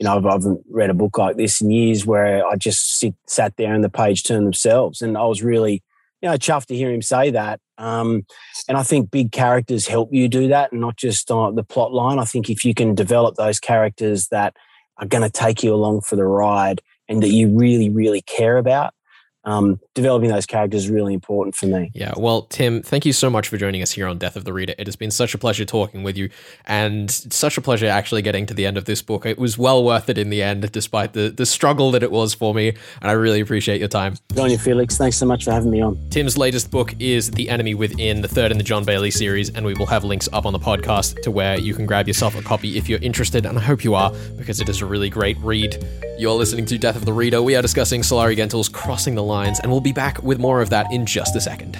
you 0.00 0.06
know, 0.06 0.16
I've, 0.16 0.26
I 0.26 0.32
haven't 0.32 0.62
read 0.70 0.90
a 0.90 0.94
book 0.94 1.18
like 1.18 1.36
this 1.36 1.60
in 1.60 1.70
years 1.70 2.06
where 2.06 2.44
I 2.46 2.56
just 2.56 2.98
sit, 2.98 3.14
sat 3.28 3.56
there 3.56 3.74
and 3.74 3.84
the 3.84 3.90
page 3.90 4.24
turned 4.24 4.46
themselves." 4.46 5.02
And 5.02 5.16
I 5.16 5.24
was 5.26 5.42
really, 5.42 5.82
you 6.22 6.28
know, 6.28 6.36
chuffed 6.36 6.66
to 6.66 6.76
hear 6.76 6.90
him 6.90 7.02
say 7.02 7.30
that. 7.30 7.60
Um, 7.78 8.24
and 8.66 8.76
I 8.76 8.82
think 8.82 9.10
big 9.10 9.30
characters 9.30 9.86
help 9.86 10.08
you 10.12 10.28
do 10.28 10.48
that, 10.48 10.72
and 10.72 10.80
not 10.80 10.96
just 10.96 11.30
on 11.30 11.54
the 11.54 11.62
plot 11.62 11.92
line. 11.92 12.18
I 12.18 12.24
think 12.24 12.50
if 12.50 12.64
you 12.64 12.74
can 12.74 12.94
develop 12.94 13.36
those 13.36 13.60
characters 13.60 14.28
that 14.28 14.56
are 14.98 15.06
going 15.06 15.22
to 15.22 15.30
take 15.30 15.62
you 15.62 15.74
along 15.74 16.00
for 16.00 16.16
the 16.16 16.24
ride 16.24 16.80
and 17.08 17.22
that 17.22 17.28
you 17.28 17.48
really, 17.48 17.88
really 17.88 18.22
care 18.22 18.56
about, 18.56 18.94
um, 19.44 19.80
developing 19.94 20.28
those 20.28 20.46
characters 20.46 20.84
is 20.84 20.90
really 20.90 21.14
important 21.14 21.54
for 21.54 21.66
me. 21.66 21.90
Yeah. 21.94 22.12
Well, 22.16 22.42
Tim, 22.42 22.82
thank 22.82 23.06
you 23.06 23.12
so 23.12 23.30
much 23.30 23.48
for 23.48 23.56
joining 23.56 23.82
us 23.82 23.92
here 23.92 24.06
on 24.06 24.18
Death 24.18 24.36
of 24.36 24.44
the 24.44 24.52
Reader. 24.52 24.74
It 24.78 24.86
has 24.86 24.96
been 24.96 25.10
such 25.10 25.34
a 25.34 25.38
pleasure 25.38 25.64
talking 25.64 26.02
with 26.02 26.16
you 26.16 26.28
and 26.66 27.10
such 27.10 27.56
a 27.56 27.60
pleasure 27.60 27.86
actually 27.86 28.22
getting 28.22 28.46
to 28.46 28.54
the 28.54 28.66
end 28.66 28.76
of 28.76 28.84
this 28.84 29.00
book. 29.00 29.24
It 29.24 29.38
was 29.38 29.56
well 29.56 29.82
worth 29.82 30.08
it 30.08 30.18
in 30.18 30.30
the 30.30 30.42
end, 30.42 30.70
despite 30.72 31.14
the, 31.14 31.30
the 31.30 31.46
struggle 31.46 31.90
that 31.92 32.02
it 32.02 32.10
was 32.10 32.34
for 32.34 32.52
me. 32.54 32.68
And 33.00 33.10
I 33.10 33.12
really 33.12 33.40
appreciate 33.40 33.78
your 33.78 33.88
time. 33.88 34.16
You, 34.34 34.58
Felix. 34.58 34.98
Thanks 34.98 35.16
so 35.16 35.26
much 35.26 35.44
for 35.44 35.52
having 35.52 35.70
me 35.70 35.80
on. 35.80 35.98
Tim's 36.10 36.36
latest 36.36 36.70
book 36.70 36.94
is 36.98 37.30
The 37.30 37.48
Enemy 37.48 37.74
Within, 37.74 38.20
the 38.20 38.28
third 38.28 38.52
in 38.52 38.58
the 38.58 38.64
John 38.64 38.84
Bailey 38.84 39.10
series. 39.10 39.50
And 39.50 39.64
we 39.64 39.74
will 39.74 39.86
have 39.86 40.04
links 40.04 40.28
up 40.32 40.44
on 40.44 40.52
the 40.52 40.58
podcast 40.58 41.22
to 41.22 41.30
where 41.30 41.58
you 41.58 41.74
can 41.74 41.86
grab 41.86 42.06
yourself 42.06 42.36
a 42.36 42.42
copy 42.42 42.76
if 42.76 42.88
you're 42.88 43.00
interested. 43.00 43.46
And 43.46 43.58
I 43.58 43.62
hope 43.62 43.84
you 43.84 43.94
are, 43.94 44.12
because 44.36 44.60
it 44.60 44.68
is 44.68 44.82
a 44.82 44.86
really 44.86 45.08
great 45.08 45.38
read. 45.38 45.82
You're 46.18 46.34
listening 46.34 46.66
to 46.66 46.76
Death 46.76 46.96
of 46.96 47.06
the 47.06 47.12
Reader. 47.12 47.42
We 47.42 47.56
are 47.56 47.62
discussing 47.62 48.02
Sulari 48.02 48.36
Gentill's 48.36 48.68
Crossing 48.68 49.14
the 49.14 49.22
lines, 49.30 49.60
and 49.60 49.70
we'll 49.70 49.80
be 49.80 49.92
back 49.92 50.22
with 50.22 50.38
more 50.38 50.60
of 50.60 50.68
that 50.70 50.92
in 50.92 51.06
just 51.06 51.36
a 51.36 51.40
second. 51.40 51.78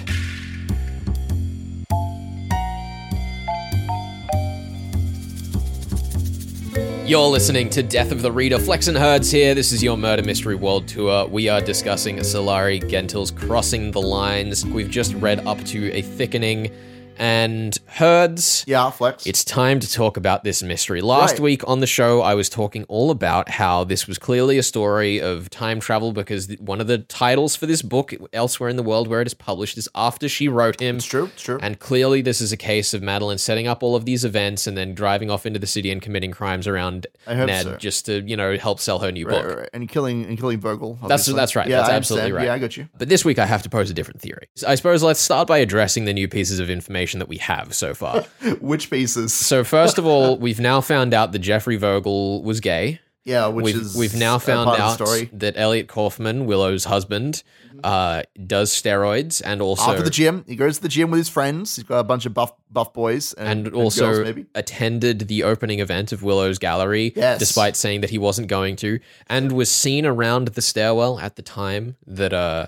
You're 7.05 7.27
listening 7.27 7.69
to 7.71 7.83
Death 7.83 8.13
of 8.13 8.21
the 8.21 8.31
Reader. 8.31 8.57
Flex 8.57 8.87
and 8.87 8.97
Herds 8.97 9.29
here. 9.29 9.53
This 9.53 9.73
is 9.73 9.83
your 9.83 9.97
Murder 9.97 10.23
Mystery 10.23 10.55
World 10.55 10.87
Tour. 10.87 11.27
We 11.27 11.49
are 11.49 11.59
discussing 11.59 12.19
Sulari 12.19 12.89
Gentill's 12.89 13.31
Crossing 13.31 13.91
the 13.91 14.01
Lines. 14.01 14.65
We've 14.65 14.89
just 14.89 15.13
read 15.15 15.45
up 15.45 15.61
to 15.65 15.91
a 15.91 16.01
thickening 16.01 16.71
and 17.17 17.77
Herds. 17.87 18.63
Yeah, 18.67 18.89
Flex. 18.89 19.25
It's 19.27 19.43
time 19.43 19.79
to 19.79 19.91
talk 19.91 20.17
about 20.17 20.43
this 20.43 20.63
mystery. 20.63 21.01
Last 21.01 21.33
Right. 21.33 21.39
week 21.41 21.67
on 21.67 21.79
the 21.79 21.87
show, 21.87 22.21
I 22.21 22.33
was 22.35 22.49
talking 22.49 22.83
all 22.87 23.11
about 23.11 23.49
how 23.49 23.83
this 23.83 24.07
was 24.07 24.17
clearly 24.17 24.57
a 24.57 24.63
story 24.63 25.19
of 25.21 25.49
time 25.49 25.79
travel 25.79 26.13
because 26.13 26.47
th- 26.47 26.59
one 26.59 26.81
of 26.81 26.87
the 26.87 26.99
titles 26.99 27.55
for 27.55 27.65
this 27.65 27.81
book, 27.81 28.13
elsewhere 28.33 28.69
in 28.69 28.75
the 28.75 28.83
world 28.83 29.07
where 29.07 29.21
it 29.21 29.27
is 29.27 29.33
published, 29.33 29.77
is 29.77 29.87
after 29.95 30.27
she 30.27 30.47
wrote 30.47 30.79
him. 30.81 30.97
it's 30.97 31.05
true. 31.05 31.25
It's 31.25 31.41
true. 31.43 31.59
And 31.61 31.79
clearly, 31.79 32.21
this 32.21 32.41
is 32.41 32.51
a 32.51 32.57
case 32.57 32.93
of 32.93 33.01
Madeline 33.01 33.37
setting 33.37 33.67
up 33.67 33.83
all 33.83 33.95
of 33.95 34.05
these 34.05 34.25
events 34.25 34.65
and 34.67 34.77
then 34.77 34.93
driving 34.95 35.29
off 35.29 35.45
into 35.45 35.59
the 35.59 35.67
city 35.67 35.91
and 35.91 36.01
committing 36.01 36.31
crimes 36.31 36.67
around 36.67 37.07
I 37.27 37.35
hope 37.35 37.47
Ned 37.47 37.63
so. 37.65 37.77
just 37.77 38.05
to, 38.07 38.21
you 38.21 38.35
know, 38.37 38.57
help 38.57 38.79
sell 38.79 38.99
her 38.99 39.11
new 39.11 39.25
book. 39.25 39.45
right, 39.45 39.57
right. 39.57 39.69
And 39.73 39.87
killing 39.89 40.25
and 40.25 40.37
killing 40.39 40.59
Vogel. 40.59 40.93
That's 41.01 41.03
obviously. 41.03 41.33
that's 41.35 41.55
right. 41.55 41.67
Yeah, 41.67 41.77
that's 41.77 41.89
I 41.89 41.93
absolutely 41.95 42.25
understand. 42.31 42.35
right. 42.37 42.45
Yeah, 42.51 42.53
I 42.53 42.59
got 42.59 42.77
you. 42.77 42.89
But 42.97 43.09
this 43.09 43.23
week, 43.25 43.37
I 43.39 43.45
have 43.45 43.61
to 43.63 43.69
pose 43.69 43.89
a 43.89 43.93
different 43.93 44.21
theory. 44.21 44.47
I 44.67 44.75
suppose 44.75 45.03
let's 45.03 45.19
start 45.19 45.47
by 45.47 45.57
addressing 45.59 46.05
the 46.05 46.13
new 46.13 46.27
pieces 46.27 46.59
of 46.59 46.69
information 46.69 47.00
that 47.05 47.27
we 47.27 47.37
have 47.37 47.73
so 47.73 47.93
far. 47.93 48.21
Which 48.61 48.89
pieces? 48.89 49.33
so 49.33 49.63
first 49.63 49.97
of 49.97 50.05
all, 50.05 50.37
we've 50.37 50.59
now 50.59 50.81
found 50.81 51.13
out 51.13 51.31
that 51.31 51.39
Jeffrey 51.39 51.77
Vogel 51.77 52.43
was 52.43 52.59
gay. 52.59 52.99
Yeah, 53.23 53.47
which 53.47 53.65
we've, 53.65 53.75
is 53.75 53.95
we've 53.95 54.15
now 54.15 54.39
found 54.39 54.69
out 54.69 54.97
that 55.33 55.53
Elliot 55.55 55.87
Kaufman, 55.87 56.47
Willow's 56.47 56.85
husband, 56.85 57.43
uh, 57.83 58.23
does 58.47 58.71
steroids 58.71 59.43
and 59.45 59.61
also 59.61 59.91
After 59.91 60.01
the 60.01 60.09
gym, 60.09 60.43
he 60.47 60.55
goes 60.55 60.77
to 60.77 60.81
the 60.81 60.89
gym 60.89 61.11
with 61.11 61.19
his 61.19 61.29
friends. 61.29 61.75
He's 61.75 61.85
got 61.85 61.99
a 61.99 62.03
bunch 62.03 62.25
of 62.25 62.33
buff 62.33 62.53
buff 62.71 62.93
boys 62.93 63.33
and, 63.33 63.67
and 63.67 63.75
also 63.75 64.23
girls, 64.23 64.45
attended 64.55 65.27
the 65.27 65.43
opening 65.43 65.79
event 65.81 66.11
of 66.11 66.23
Willow's 66.23 66.57
Gallery, 66.57 67.13
Yes. 67.15 67.37
despite 67.37 67.75
saying 67.75 68.01
that 68.01 68.09
he 68.09 68.17
wasn't 68.17 68.47
going 68.47 68.75
to, 68.77 68.99
and 69.27 69.51
was 69.51 69.69
seen 69.71 70.05
around 70.05 70.49
the 70.49 70.61
stairwell 70.61 71.19
at 71.19 71.35
the 71.35 71.41
time 71.43 71.97
that 72.07 72.33
uh 72.33 72.67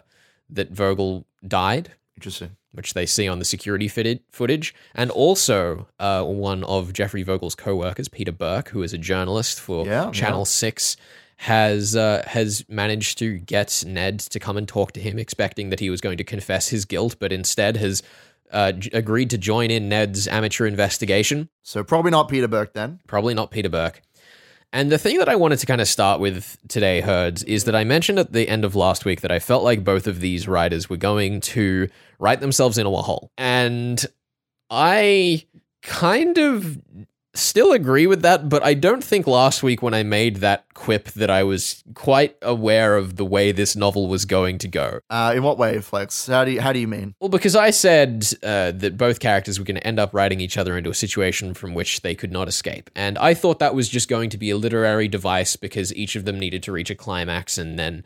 that 0.49 0.71
Vogel 0.71 1.25
died, 1.47 1.93
Interesting. 2.15 2.55
Which 2.73 2.93
they 2.93 3.05
see 3.05 3.27
on 3.27 3.39
the 3.39 3.45
security 3.45 3.87
fitted 3.87 4.19
footage, 4.29 4.73
and 4.93 5.09
also 5.11 5.87
uh, 5.99 6.23
one 6.23 6.63
of 6.65 6.91
Jeffrey 6.93 7.23
Vogel's 7.23 7.55
co-workers, 7.55 8.07
Peter 8.09 8.31
Burke, 8.31 8.69
who 8.69 8.83
is 8.83 8.93
a 8.93 8.97
journalist 8.97 9.59
for 9.59 9.85
Yeah, 9.85 10.11
Channel 10.11 10.39
yeah. 10.41 10.45
Six. 10.45 10.97
Has 11.37 11.93
uh, 11.95 12.23
has 12.27 12.63
managed 12.69 13.17
to 13.17 13.37
get 13.37 13.83
Ned 13.85 14.19
to 14.19 14.39
come 14.39 14.55
and 14.55 14.65
talk 14.67 14.93
to 14.93 15.01
him, 15.01 15.19
expecting 15.19 15.71
that 15.71 15.79
he 15.81 15.89
was 15.89 15.99
going 15.99 16.17
to 16.17 16.23
confess 16.23 16.69
his 16.69 16.85
guilt, 16.85 17.17
but 17.19 17.33
instead 17.33 17.75
has 17.77 18.01
uh, 18.51 18.71
j- 18.71 18.89
agreed 18.93 19.29
to 19.31 19.37
join 19.37 19.69
in 19.69 19.89
Ned's 19.89 20.25
amateur 20.27 20.65
investigation. 20.67 21.49
So 21.63 21.83
probably 21.83 22.11
not 22.11 22.29
Peter 22.29 22.47
Burke 22.47 22.73
then. 22.73 22.99
Probably 23.07 23.33
not 23.33 23.51
Peter 23.51 23.67
Burke. 23.67 24.01
And 24.73 24.91
the 24.91 24.97
thing 24.97 25.19
that 25.19 25.29
I 25.29 25.35
wanted 25.35 25.59
to 25.59 25.67
kind 25.67 25.81
of 25.81 25.87
start 25.87 26.19
with 26.19 26.57
today, 26.67 26.99
Herds, 26.99 27.43
is 27.43 27.65
that 27.65 27.75
I 27.75 27.83
mentioned 27.83 28.17
at 28.17 28.33
the 28.33 28.49
end 28.49 28.65
of 28.65 28.75
last 28.75 29.05
week 29.05 29.21
that 29.21 29.31
I 29.31 29.37
felt 29.37 29.63
like 29.63 29.83
both 29.83 30.07
of 30.07 30.19
these 30.19 30.47
writers 30.47 30.89
were 30.89 30.97
going 30.97 31.41
to 31.41 31.87
write 32.17 32.39
themselves 32.39 32.79
into 32.79 32.89
a 32.89 33.03
hole. 33.03 33.29
And 33.37 34.03
I 34.71 35.45
kind 35.83 36.39
of 36.39 36.81
still 37.33 37.71
agree 37.71 38.05
with 38.05 38.21
that, 38.21 38.47
but 38.47 38.63
I 38.63 38.73
don't 38.73 39.03
think 39.03 39.25
last 39.25 39.63
week 39.63 39.81
when 39.81 39.93
I 39.93 40.03
made 40.03 40.37
that 40.37 40.65
quip 40.73 41.05
that 41.11 41.29
I 41.29 41.43
was 41.43 41.83
quite 41.95 42.35
aware 42.41 42.95
of 42.95 43.15
the 43.15 43.25
way 43.25 43.51
this 43.51 43.75
novel 43.75 44.07
was 44.07 44.25
going 44.25 44.59
to 44.59 44.67
go. 44.67 44.99
Uh, 45.09 45.33
in 45.35 45.43
what 45.43 45.57
way, 45.57 45.79
Flex? 45.79 46.27
How 46.27 46.45
do 46.45 46.51
you 46.51 46.61
how 46.61 46.71
do 46.71 46.79
you 46.79 46.87
mean? 46.87 47.15
Well, 47.19 47.29
because 47.29 47.55
I 47.55 47.71
said 47.71 48.25
uh, 48.43 48.71
that 48.73 48.97
both 48.97 49.19
characters 49.19 49.57
were 49.57 49.65
going 49.65 49.77
to 49.77 49.87
end 49.87 49.99
up 49.99 50.13
writing 50.13 50.39
each 50.41 50.57
other 50.57 50.77
into 50.77 50.89
a 50.89 50.95
situation 50.95 51.53
from 51.53 51.73
which 51.73 52.01
they 52.01 52.15
could 52.15 52.31
not 52.31 52.47
escape. 52.47 52.89
And 52.95 53.17
I 53.17 53.33
thought 53.33 53.59
that 53.59 53.75
was 53.75 53.89
just 53.89 54.09
going 54.09 54.29
to 54.29 54.37
be 54.37 54.51
a 54.51 54.57
literary 54.57 55.07
device 55.07 55.55
because 55.55 55.93
each 55.95 56.15
of 56.15 56.25
them 56.25 56.39
needed 56.39 56.61
to 56.63 56.71
reach 56.71 56.89
a 56.89 56.95
climax 56.95 57.57
and 57.57 57.79
then, 57.79 58.03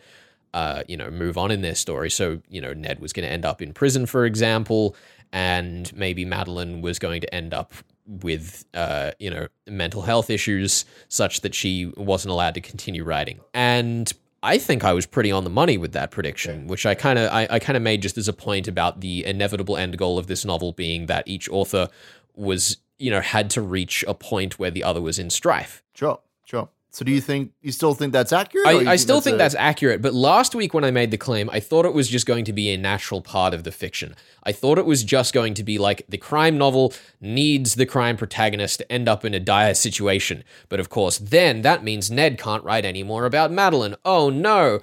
uh, 0.53 0.83
you 0.87 0.95
know, 0.95 1.11
move 1.11 1.37
on 1.37 1.51
in 1.51 1.61
their 1.61 1.75
story. 1.75 2.09
So, 2.09 2.41
you 2.49 2.61
know, 2.61 2.73
Ned 2.73 2.99
was 2.99 3.11
going 3.11 3.27
to 3.27 3.31
end 3.31 3.45
up 3.45 3.61
in 3.61 3.73
prison, 3.73 4.05
for 4.05 4.25
example, 4.25 4.95
and 5.33 5.93
maybe 5.93 6.23
Madeline 6.23 6.81
was 6.81 6.99
going 6.99 7.19
to 7.21 7.35
end 7.35 7.53
up 7.53 7.73
with, 8.07 8.65
uh, 8.73 9.11
you 9.19 9.29
know, 9.29 9.47
mental 9.67 10.01
health 10.01 10.29
issues 10.29 10.85
such 11.09 11.41
that 11.41 11.53
she 11.53 11.91
wasn't 11.97 12.31
allowed 12.31 12.53
to 12.55 12.61
continue 12.61 13.03
writing. 13.03 13.39
And 13.53 14.11
I 14.43 14.57
think 14.57 14.83
I 14.83 14.93
was 14.93 15.05
pretty 15.05 15.31
on 15.31 15.43
the 15.43 15.49
money 15.49 15.77
with 15.77 15.93
that 15.93 16.11
prediction, 16.11 16.67
which 16.67 16.85
I 16.85 16.95
kind 16.95 17.19
of 17.19 17.31
I, 17.31 17.47
I 17.49 17.59
kind 17.59 17.75
of 17.75 17.83
made 17.83 18.01
just 18.01 18.17
as 18.17 18.27
a 18.27 18.33
point 18.33 18.67
about 18.67 19.01
the 19.01 19.25
inevitable 19.25 19.77
end 19.77 19.97
goal 19.97 20.17
of 20.17 20.27
this 20.27 20.45
novel 20.45 20.71
being 20.71 21.07
that 21.07 21.27
each 21.27 21.49
author 21.49 21.89
was 22.35 22.77
you 22.99 23.09
know 23.09 23.19
had 23.19 23.49
to 23.51 23.61
reach 23.61 24.05
a 24.07 24.13
point 24.13 24.59
where 24.59 24.71
the 24.71 24.83
other 24.83 25.01
was 25.01 25.17
in 25.19 25.29
strife. 25.29 25.83
Sure, 25.95 26.19
sure. 26.45 26.69
So 26.97 27.05
do 27.05 27.11
you 27.11 27.21
think 27.21 27.51
you 27.61 27.71
still 27.71 27.93
think 27.93 28.11
that's 28.11 28.33
accurate? 28.33 28.65
I, 28.65 28.93
I 28.93 28.95
still 28.95 29.21
think 29.21 29.35
a- 29.35 29.37
that's 29.37 29.53
accurate, 29.53 30.01
but 30.01 30.15
last 30.15 30.55
week 30.55 30.73
when 30.73 30.83
I 30.83 30.89
made 30.89 31.11
the 31.11 31.17
claim, 31.17 31.47
I 31.51 31.59
thought 31.59 31.85
it 31.85 31.93
was 31.93 32.09
just 32.09 32.25
going 32.25 32.43
to 32.45 32.53
be 32.53 32.71
a 32.71 32.77
natural 32.77 33.21
part 33.21 33.53
of 33.53 33.63
the 33.63 33.71
fiction. 33.71 34.15
I 34.41 34.51
thought 34.51 34.79
it 34.79 34.85
was 34.87 35.03
just 35.03 35.31
going 35.31 35.53
to 35.53 35.63
be 35.63 35.77
like 35.77 36.07
the 36.09 36.17
crime 36.17 36.57
novel 36.57 36.95
needs 37.21 37.75
the 37.75 37.85
crime 37.85 38.17
protagonist 38.17 38.79
to 38.79 38.91
end 38.91 39.07
up 39.07 39.23
in 39.23 39.35
a 39.35 39.39
dire 39.39 39.75
situation. 39.75 40.43
But 40.69 40.79
of 40.79 40.89
course, 40.89 41.19
then 41.19 41.61
that 41.61 41.83
means 41.83 42.09
Ned 42.09 42.39
can't 42.39 42.63
write 42.63 42.83
any 42.83 43.03
more 43.03 43.25
about 43.25 43.51
Madeline. 43.51 43.93
Oh 44.03 44.31
no. 44.31 44.79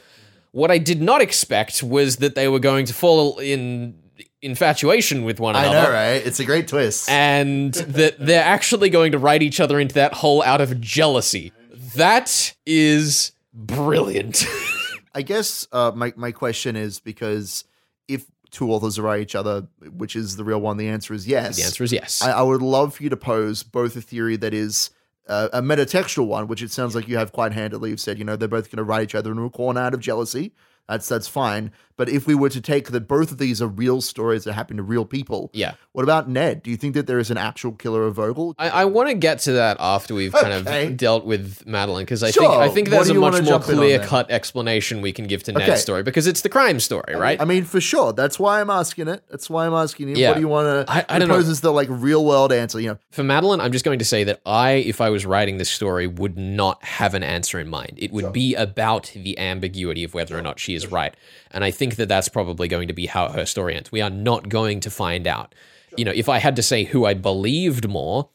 What 0.53 0.70
I 0.70 0.79
did 0.79 1.03
not 1.03 1.20
expect 1.20 1.83
was 1.83 2.18
that 2.18 2.37
they 2.37 2.46
were 2.46 2.61
going 2.61 2.87
to 2.87 2.94
fall 2.94 3.40
in 3.40 3.96
infatuation 4.40 5.24
with 5.24 5.40
one 5.40 5.57
another. 5.57 5.79
I 5.79 5.83
know, 5.83 5.90
right? 5.90 6.24
It's 6.24 6.38
a 6.38 6.44
great 6.44 6.68
twist. 6.68 7.11
and 7.11 7.74
that 7.74 8.20
they're 8.20 8.44
actually 8.44 8.88
going 8.88 9.11
to 9.11 9.18
write 9.18 9.42
each 9.42 9.59
other 9.59 9.81
into 9.81 9.96
that 9.96 10.12
hole 10.14 10.44
out 10.44 10.61
of 10.61 10.81
jealousy. 10.81 11.53
That 11.96 12.54
is 12.66 13.33
brilliant. 13.52 14.44
I 15.14 15.22
guess 15.22 15.66
uh, 15.72 15.92
my 15.94 16.12
my 16.16 16.33
question 16.33 16.76
is 16.76 17.00
because 17.00 17.64
if 18.09 18.26
two 18.50 18.70
authors 18.72 18.98
write 18.98 19.20
each 19.20 19.35
other, 19.35 19.66
which 19.96 20.16
is 20.16 20.37
the 20.37 20.44
real 20.44 20.61
one, 20.61 20.76
the 20.76 20.88
answer 20.88 21.14
is 21.14 21.26
yes. 21.26 21.57
the 21.57 21.64
answer 21.64 21.85
is 21.85 21.92
yes. 21.92 22.22
I, 22.22 22.33
I 22.33 22.42
would 22.42 22.62
love 22.62 22.94
for 22.94 23.02
you 23.02 23.11
to 23.11 23.16
pose 23.16 23.62
both 23.62 23.96
a 23.96 24.00
theory 24.00 24.37
that 24.37 24.52
is 24.52 24.90
uh, 25.28 25.48
a 25.52 25.62
metatextual 25.62 26.26
one, 26.26 26.48
which 26.48 26.62
it 26.62 26.70
sounds 26.70 26.94
like 26.94 27.09
you 27.09 27.16
have 27.16 27.33
quite 27.33 27.52
handily. 27.52 27.90
You've 27.90 28.00
said, 28.00 28.18
you 28.18 28.24
know, 28.24 28.37
they're 28.37 28.48
both 28.48 28.70
going 28.70 28.78
to 28.78 28.85
write 28.85 29.04
each 29.04 29.14
other 29.14 29.30
into 29.30 29.42
a 29.42 29.50
corner 29.50 29.80
out 29.80 29.94
of 29.94 30.00
jealousy. 30.00 30.52
That's 30.88 31.09
that's 31.09 31.28
fine. 31.28 31.72
But 31.96 32.09
if 32.09 32.26
we 32.26 32.35
were 32.35 32.48
to 32.48 32.61
take 32.61 32.90
that 32.90 33.07
both 33.07 33.30
of 33.30 33.38
these 33.38 33.62
are 33.62 33.68
real 33.68 34.00
stories 34.00 34.44
that 34.44 34.54
happen 34.54 34.76
to 34.78 34.83
real 34.83 35.04
people, 35.04 35.50
yeah. 35.52 35.74
what 35.92 36.02
about 36.02 36.28
Ned? 36.28 36.62
Do 36.62 36.70
you 36.70 36.76
think 36.76 36.94
that 36.94 37.07
there 37.07 37.18
is 37.20 37.30
an 37.30 37.38
actual 37.38 37.72
killer 37.72 38.04
of 38.04 38.16
Vogel? 38.16 38.54
I, 38.59 38.68
I 38.70 38.85
want 38.87 39.09
to 39.11 39.14
get 39.14 39.38
to 39.40 39.52
that 39.52 39.76
after 39.78 40.14
we've 40.14 40.33
kind 40.33 40.52
of 40.52 40.96
dealt 40.96 41.24
with 41.24 41.64
Madeline 41.66 42.04
because 42.04 42.22
I 42.22 42.30
Sure. 42.33 42.42
think 42.42 42.54
I 42.62 42.68
think 42.68 42.88
there's 42.90 43.11
a 43.11 43.14
much 43.14 43.35
more 43.35 43.42
jump 43.42 43.68
in 43.68 43.74
on 43.74 43.76
clear 43.78 43.98
cut 44.00 44.30
explanation 44.30 45.02
we 45.02 45.12
can 45.12 45.26
give 45.26 45.42
to 45.44 45.54
Okay. 45.57 45.66
Ned's 45.68 45.83
story 45.83 46.02
because 46.02 46.26
it's 46.26 46.40
the 46.40 46.48
crime 46.48 46.80
story, 46.80 47.14
right? 47.14 47.40
I 47.40 47.44
mean, 47.44 47.64
for 47.64 47.80
sure. 47.80 48.12
That's 48.12 48.38
why 48.40 48.61
I'm 48.61 48.70
asking 48.70 49.09
it. 49.09 49.22
That's 49.30 49.48
why 49.48 49.66
I'm 49.66 49.74
asking 49.74 50.09
you. 50.09 50.16
Yeah. 50.16 50.30
What 50.30 50.35
do 50.35 50.40
you 50.40 50.48
want 50.48 50.87
to 50.87 50.92
I- 50.92 51.04
I 51.09 51.18
don't 51.18 51.28
know. 51.28 51.35
propose 51.35 51.48
as 51.48 51.61
the 51.61 51.72
like 51.72 51.88
real 51.90 52.24
world 52.24 52.52
answer? 52.52 52.80
You 52.80 52.88
know, 52.88 52.98
For 53.12 53.22
Madeline, 53.22 53.61
I'm 53.61 53.70
just 53.72 53.85
going 53.85 54.00
to 54.00 54.04
say 54.04 54.24
that 54.24 54.40
I, 54.44 54.72
if 54.72 55.00
I 55.00 55.11
was 55.11 55.24
writing 55.24 55.59
this 55.59 55.70
story, 55.70 56.07
would 56.09 56.37
not 56.37 56.83
have 56.83 57.14
an 57.14 57.22
answer 57.22 57.61
in 57.61 57.68
mind. 57.68 57.92
It 57.98 58.11
would 58.12 58.33
be 58.33 58.54
about 58.57 59.12
the 59.14 59.38
ambiguity 59.38 60.02
of 60.02 60.12
whether 60.14 60.37
or 60.37 60.42
not 60.42 60.59
she 60.59 60.74
is 60.74 60.88
right. 60.90 61.14
And 61.52 61.62
I 61.62 61.70
think 61.70 61.84
that 61.97 62.09
that's 62.09 62.29
probably 62.29 62.68
going 62.68 62.88
to 62.88 62.94
be 62.94 63.07
how 63.07 63.29
her 63.29 63.47
story 63.47 63.77
ends. 63.77 63.92
We 63.92 64.01
are 64.01 64.11
not 64.11 64.49
going 64.49 64.81
to 64.81 64.90
find 64.90 65.27
out. 65.27 65.55
You 65.97 66.05
know, 66.05 66.12
if 66.12 66.29
I 66.29 66.38
had 66.38 66.57
to 66.57 66.62
say 66.62 66.85
who 66.85 67.05
I 67.05 67.14
believed 67.14 67.88
more, 67.88 68.29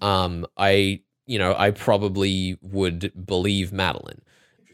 um, 0.00 0.46
I, 0.56 1.02
you 1.26 1.38
know, 1.38 1.54
I 1.56 1.70
probably 1.70 2.58
would 2.62 3.12
believe 3.26 3.72
Madeline. 3.72 4.22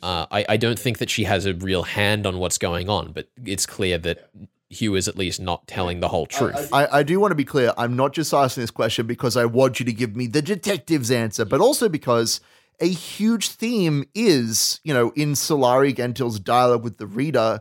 Uh, 0.03 0.27
I, 0.31 0.47
I 0.51 0.57
don't 0.57 0.79
think 0.79 0.99
that 0.99 1.11
she 1.11 1.25
has 1.25 1.45
a 1.45 1.53
real 1.53 1.83
hand 1.83 2.27
on 2.27 2.39
what's 2.39 2.57
going 2.57 2.89
on, 2.89 3.13
but 3.13 3.29
it's 3.45 3.67
clear 3.67 3.99
that 3.99 4.31
Hugh 4.71 4.95
is 4.95 5.09
at 5.09 5.19
least 5.19 5.41
not 5.41 5.67
telling 5.67 6.01
the 6.01 6.09
whole 6.09 6.27
truth. 6.27 6.73
I, 6.73 6.87
I 6.87 7.03
do 7.03 7.21
want 7.21 7.33
to 7.33 7.37
be 7.37 7.45
clear. 7.45 7.75
I'm 7.77 7.97
not 7.97 8.13
just 8.13 8.33
asking 8.33 8.63
this 8.63 8.71
question 8.71 9.07
because 9.07 9.37
I 9.37 9.45
want 9.45 9.81
you 9.81 9.87
to 9.87 9.93
give 9.93 10.17
me 10.17 10.27
the 10.27 10.41
detective's 10.41 11.11
answer, 11.11 11.45
but 11.45 11.61
also 11.61 11.89
because 11.89 12.41
a 12.81 12.89
huge 12.89 13.49
theme 13.49 14.05
is, 14.15 14.81
you 14.85 14.95
know, 14.95 15.13
in 15.17 15.33
Sulari 15.33 15.95
Gentill's 15.95 16.41
dialogue 16.41 16.83
with 16.83 16.97
the 16.99 17.07
reader, 17.07 17.61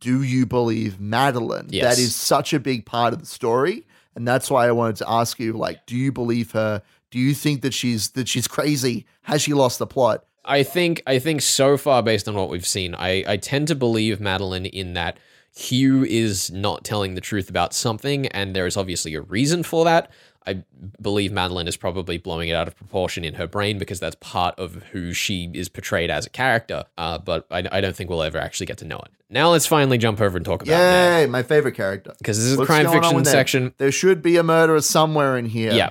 do 0.00 0.22
you 0.22 0.46
believe 0.46 1.00
Madeline? 1.00 1.68
Yes. 1.70 1.84
That 1.84 2.02
is 2.02 2.14
such 2.14 2.52
a 2.52 2.60
big 2.60 2.86
part 2.86 3.12
of 3.12 3.20
the 3.20 3.26
story. 3.26 3.84
And 4.14 4.26
that's 4.26 4.50
why 4.50 4.66
I 4.66 4.72
wanted 4.72 4.96
to 4.96 5.10
ask 5.10 5.38
you, 5.38 5.52
like, 5.52 5.86
do 5.86 5.96
you 5.96 6.10
believe 6.10 6.50
her? 6.52 6.82
Do 7.10 7.18
you 7.18 7.34
think 7.34 7.62
that 7.62 7.72
she's 7.72 8.10
that 8.10 8.28
she's 8.28 8.48
crazy? 8.48 9.06
Has 9.22 9.42
she 9.42 9.54
lost 9.54 9.78
the 9.78 9.86
plot? 9.86 10.24
I 10.44 10.62
think 10.62 11.02
I 11.06 11.18
think 11.18 11.42
so 11.42 11.76
far, 11.76 12.02
based 12.02 12.28
on 12.28 12.34
what 12.34 12.48
we've 12.48 12.66
seen, 12.66 12.94
I, 12.94 13.24
I 13.26 13.36
tend 13.36 13.68
to 13.68 13.74
believe 13.74 14.20
Madeline 14.20 14.66
in 14.66 14.94
that 14.94 15.18
Hugh 15.54 16.04
is 16.04 16.50
not 16.50 16.84
telling 16.84 17.14
the 17.14 17.20
truth 17.20 17.50
about 17.50 17.74
something, 17.74 18.26
and 18.28 18.54
there 18.54 18.66
is 18.66 18.76
obviously 18.76 19.14
a 19.14 19.20
reason 19.20 19.62
for 19.62 19.84
that. 19.84 20.10
I 20.48 20.64
believe 21.00 21.30
Madeline 21.32 21.68
is 21.68 21.76
probably 21.76 22.18
blowing 22.18 22.48
it 22.48 22.54
out 22.54 22.66
of 22.68 22.76
proportion 22.76 23.24
in 23.24 23.34
her 23.34 23.46
brain 23.46 23.78
because 23.78 24.00
that's 24.00 24.16
part 24.20 24.58
of 24.58 24.82
who 24.92 25.12
she 25.12 25.50
is 25.54 25.68
portrayed 25.68 26.10
as 26.10 26.26
a 26.26 26.30
character. 26.30 26.84
Uh, 26.96 27.18
but 27.18 27.46
I, 27.50 27.64
I 27.70 27.80
don't 27.80 27.94
think 27.94 28.08
we'll 28.10 28.22
ever 28.22 28.38
actually 28.38 28.66
get 28.66 28.78
to 28.78 28.84
know 28.84 28.98
it. 28.98 29.10
Now 29.30 29.50
let's 29.50 29.66
finally 29.66 29.98
jump 29.98 30.20
over 30.20 30.36
and 30.38 30.46
talk 30.46 30.62
about 30.62 30.70
Ned. 30.72 31.20
Yay, 31.20 31.26
my 31.26 31.42
favorite 31.42 31.74
character. 31.74 32.14
Because 32.18 32.38
this 32.38 32.46
is 32.46 32.56
the 32.56 32.64
crime 32.64 32.90
fiction 32.90 33.16
Ned? 33.18 33.26
section. 33.26 33.74
There 33.76 33.92
should 33.92 34.22
be 34.22 34.36
a 34.38 34.42
murderer 34.42 34.80
somewhere 34.80 35.36
in 35.36 35.44
here. 35.46 35.72
Yeah. 35.72 35.90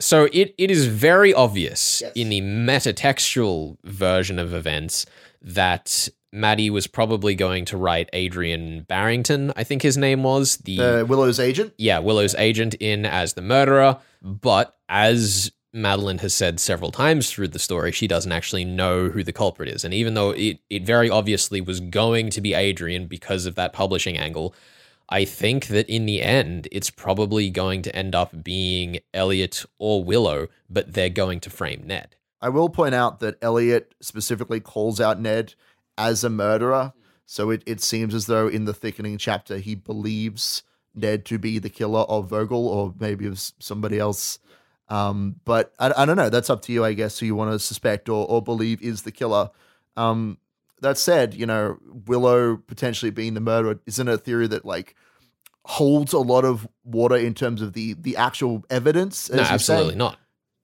So 0.00 0.28
it, 0.32 0.54
it 0.56 0.70
is 0.70 0.86
very 0.86 1.34
obvious 1.34 2.00
Yes. 2.00 2.12
in 2.14 2.28
the 2.30 2.40
metatextual 2.40 3.76
version 3.84 4.38
of 4.38 4.54
events 4.54 5.06
that 5.42 6.08
Maddie 6.32 6.70
was 6.70 6.86
probably 6.86 7.34
going 7.34 7.64
to 7.66 7.76
write 7.76 8.10
Adrian 8.12 8.82
Barrington, 8.82 9.52
I 9.56 9.64
think 9.64 9.82
his 9.82 9.96
name 9.96 10.22
was, 10.22 10.58
the 10.58 10.80
Uh, 10.80 11.04
Willow's 11.04 11.40
agent. 11.40 11.72
yeah, 11.78 11.98
Willow's 11.98 12.34
agent 12.34 12.74
in 12.74 13.06
as 13.06 13.32
the 13.34 13.42
murderer. 13.42 13.98
But 14.22 14.76
as 14.88 15.52
Madeline 15.72 16.18
has 16.18 16.34
said 16.34 16.60
several 16.60 16.90
times 16.90 17.30
through 17.30 17.48
the 17.48 17.58
story, 17.58 17.92
she 17.92 18.06
doesn't 18.06 18.32
actually 18.32 18.64
know 18.64 19.08
who 19.08 19.22
the 19.22 19.32
culprit 19.32 19.68
is. 19.68 19.84
And 19.84 19.94
even 19.94 20.14
though 20.14 20.30
it, 20.30 20.58
it 20.68 20.84
very 20.84 21.08
obviously 21.08 21.60
was 21.60 21.80
going 21.80 22.30
to 22.30 22.40
be 22.40 22.52
Adrian 22.54 23.06
because 23.06 23.46
of 23.46 23.54
that 23.54 23.72
publishing 23.72 24.18
angle, 24.18 24.54
I 25.08 25.24
think 25.24 25.68
that 25.68 25.88
in 25.88 26.04
the 26.04 26.20
end, 26.20 26.68
it's 26.70 26.90
probably 26.90 27.48
going 27.48 27.80
to 27.82 27.96
end 27.96 28.14
up 28.14 28.44
being 28.44 28.98
Elliot 29.14 29.64
or 29.78 30.04
Willow, 30.04 30.48
but 30.68 30.92
they're 30.92 31.08
going 31.08 31.40
to 31.40 31.50
frame 31.50 31.84
Ned. 31.86 32.16
I 32.42 32.50
will 32.50 32.68
point 32.68 32.94
out 32.94 33.20
that 33.20 33.36
Elliot 33.42 33.94
specifically 34.00 34.60
calls 34.60 35.00
out 35.00 35.20
Ned 35.20 35.54
as 35.98 36.24
a 36.24 36.30
murderer. 36.30 36.94
So 37.26 37.50
it, 37.50 37.62
it 37.66 37.82
seems 37.82 38.14
as 38.14 38.24
though 38.24 38.48
in 38.48 38.64
the 38.64 38.72
thickening 38.72 39.18
chapter, 39.18 39.58
he 39.58 39.74
believes 39.74 40.62
Ned 40.94 41.26
to 41.26 41.38
be 41.38 41.58
the 41.58 41.68
killer 41.68 42.00
of 42.02 42.30
Vogel 42.30 42.66
or 42.66 42.94
maybe 42.98 43.26
of 43.26 43.38
somebody 43.58 43.98
else. 43.98 44.38
Um, 44.88 45.36
but 45.44 45.74
I, 45.78 45.92
I 45.94 46.04
don't 46.06 46.16
know. 46.16 46.30
That's 46.30 46.48
up 46.48 46.62
to 46.62 46.72
you, 46.72 46.84
I 46.84 46.94
guess, 46.94 47.18
who 47.18 47.26
you 47.26 47.34
want 47.34 47.52
to 47.52 47.58
suspect 47.58 48.08
or, 48.08 48.26
or 48.26 48.40
believe 48.40 48.80
is 48.80 49.02
the 49.02 49.12
killer. 49.12 49.50
Um, 49.96 50.38
that 50.80 50.96
said, 50.96 51.34
you 51.34 51.44
know, 51.44 51.76
Willow 52.06 52.56
potentially 52.56 53.10
being 53.10 53.34
the 53.34 53.40
murderer 53.40 53.80
isn't 53.86 54.08
a 54.08 54.16
theory 54.16 54.46
that 54.46 54.64
like 54.64 54.94
holds 55.66 56.14
a 56.14 56.18
lot 56.18 56.44
of 56.44 56.66
water 56.84 57.16
in 57.16 57.34
terms 57.34 57.60
of 57.60 57.72
the 57.74 57.94
the 57.94 58.16
actual 58.16 58.64
evidence. 58.70 59.28
No, 59.30 59.40
as 59.42 59.50
you 59.50 59.58
say. 59.58 59.74
absolutely 59.74 59.96
not. 59.96 60.18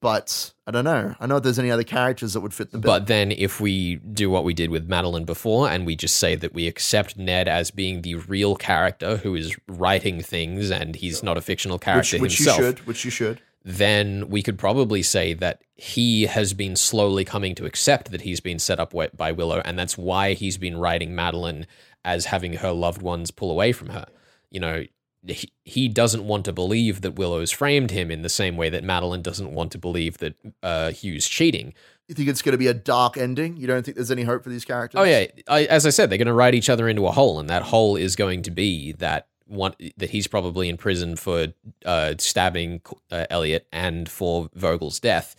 But 0.05 0.53
I 0.67 0.71
don't 0.71 0.85
know. 0.85 1.15
I 1.19 1.27
know 1.27 1.39
if 1.39 1.45
there's 1.45 1.59
any 1.59 1.71
other 1.71 1.83
characters 1.83 2.35
that 2.35 2.43
would 2.43 2.53
fit 2.53 2.73
the 2.73 2.77
bill. 2.79 2.93
But 2.93 3.07
then, 3.07 3.33
if 3.33 3.59
we 3.59 3.97
do 3.97 4.29
what 4.29 4.45
we 4.45 4.53
did 4.53 4.69
with 4.69 4.87
Madeline 4.87 5.25
before, 5.25 5.71
and 5.71 5.87
we 5.87 5.97
just 5.97 6.19
say 6.19 6.35
that 6.37 6.53
we 6.53 6.67
accept 6.67 7.17
Ned 7.17 7.49
as 7.49 7.71
being 7.71 8.03
the 8.03 8.17
real 8.17 8.55
character 8.55 9.17
who 9.17 9.35
is 9.35 9.57
writing 9.67 10.21
things, 10.21 10.71
and 10.71 10.95
he's 10.95 11.23
not 11.23 11.39
a 11.39 11.41
fictional 11.41 11.77
which, 11.77 11.85
character 11.85 12.19
which 12.19 12.37
himself, 12.37 12.59
you 12.59 12.65
should, 12.65 12.87
which 12.87 13.05
you 13.07 13.11
should. 13.11 13.41
then 13.65 14.29
we 14.29 14.43
could 14.43 14.59
probably 14.59 15.03
say 15.03 15.33
that 15.33 15.63
he 15.75 16.25
has 16.25 16.53
been 16.53 16.77
slowly 16.77 17.25
coming 17.25 17.55
to 17.55 17.65
accept 17.65 18.11
that 18.11 18.21
he's 18.21 18.41
been 18.41 18.59
set 18.59 18.79
up 18.79 18.93
by 19.17 19.33
Willow, 19.33 19.63
and 19.65 19.79
that's 19.79 19.97
why 19.97 20.35
he's 20.35 20.59
been 20.59 20.77
writing 20.77 21.15
Madeline 21.15 21.67
as 22.05 22.27
having 22.27 22.53
her 22.53 22.73
loved 22.73 23.01
ones 23.01 23.31
pull 23.31 23.51
away 23.51 23.73
from 23.73 23.89
her. 23.89 24.05
You 24.51 24.61
know, 24.61 24.85
he, 25.27 25.53
he 25.65 25.89
doesn't 25.89 26.27
want 26.27 26.45
to 26.45 26.53
believe 26.53 27.01
that 27.01 27.13
Willow's 27.13 27.51
framed 27.51 27.91
him 27.91 28.11
in 28.11 28.23
the 28.23 28.29
same 28.29 28.57
way 28.57 28.69
that 28.69 28.85
Madeline 28.85 29.23
doesn't 29.23 29.53
want 29.53 29.73
to 29.73 29.79
believe 29.79 30.19
that 30.19 30.35
uh, 30.63 30.91
Hugh's 30.91 31.29
cheating. 31.29 31.75
You 32.09 32.15
think 32.15 32.29
it's 32.29 32.43
going 32.43 32.53
to 32.53 32.59
be 32.59 32.67
a 32.67 32.75
dark 32.75 33.17
ending? 33.17 33.57
You 33.57 33.67
don't 33.67 33.83
think 33.83 33.97
there's 33.97 34.11
any 34.11 34.25
hope 34.25 34.45
for 34.45 34.51
these 34.51 34.65
characters? 34.65 35.01
Oh 35.01 35.05
yeah, 35.05 35.27
I, 35.49 35.65
as 35.65 35.87
I 35.87 35.91
said, 35.91 36.11
they're 36.11 36.19
going 36.19 36.27
to 36.27 36.35
ride 36.35 36.55
each 36.55 36.69
other 36.69 36.89
into 36.89 37.07
a 37.07 37.13
hole, 37.13 37.41
and 37.41 37.49
that 37.49 37.63
hole 37.63 37.97
is 37.97 38.15
going 38.15 38.43
to 38.43 38.51
be 38.51 38.93
that 38.93 39.29
one 39.47 39.75
that 39.97 40.11
he's 40.11 40.27
probably 40.27 40.69
in 40.69 40.77
prison 40.77 41.17
for 41.17 41.49
uh, 41.85 42.15
stabbing 42.19 42.83
uh, 43.11 43.27
Elliot 43.31 43.67
and 43.73 44.09
for 44.09 44.51
Vogel's 44.55 45.01
death. 45.01 45.35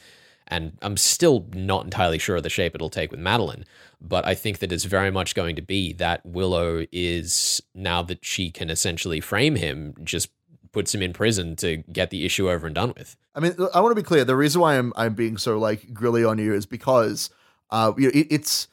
And 0.48 0.78
I'm 0.82 0.98
still 0.98 1.48
not 1.54 1.86
entirely 1.86 2.20
sure 2.20 2.36
of 2.36 2.44
the 2.44 2.50
shape 2.50 2.76
it'll 2.76 2.90
take 2.90 3.12
with 3.12 3.20
Madeline, 3.20 3.66
but 4.00 4.26
I 4.28 4.36
think 4.36 4.60
that 4.60 4.72
it's 4.72 4.84
very 4.84 5.10
much 5.10 5.34
going 5.34 5.56
to 5.56 5.62
be 5.62 5.94
that 5.94 6.24
Willow 6.26 6.86
is 6.92 7.62
now 7.74 8.04
that 8.04 8.24
she 8.24 8.52
can 8.52 8.70
essentially 8.70 9.20
frame 9.20 9.56
him, 9.56 9.96
just 10.04 10.30
puts 10.72 10.94
him 10.94 11.02
in 11.02 11.14
prison 11.14 11.56
to 11.56 11.78
get 11.92 12.10
the 12.10 12.26
issue 12.26 12.50
over 12.50 12.68
and 12.68 12.76
done 12.76 12.94
with. 12.98 13.16
I 13.34 13.40
mean, 13.40 13.56
I 13.74 13.80
want 13.80 13.92
to 13.92 14.02
be 14.02 14.06
clear. 14.06 14.24
The 14.24 14.36
reason 14.36 14.62
why 14.62 14.78
I'm 14.78 14.94
I'm 14.96 15.16
being 15.16 15.38
so 15.38 15.58
like 15.58 15.94
grilly 15.94 16.24
on 16.24 16.38
you 16.38 16.54
is 16.54 16.66
because 16.66 17.30
uh, 17.72 17.94
you 17.98 18.04
know, 18.06 18.12
it, 18.14 18.28
it's 18.30 18.68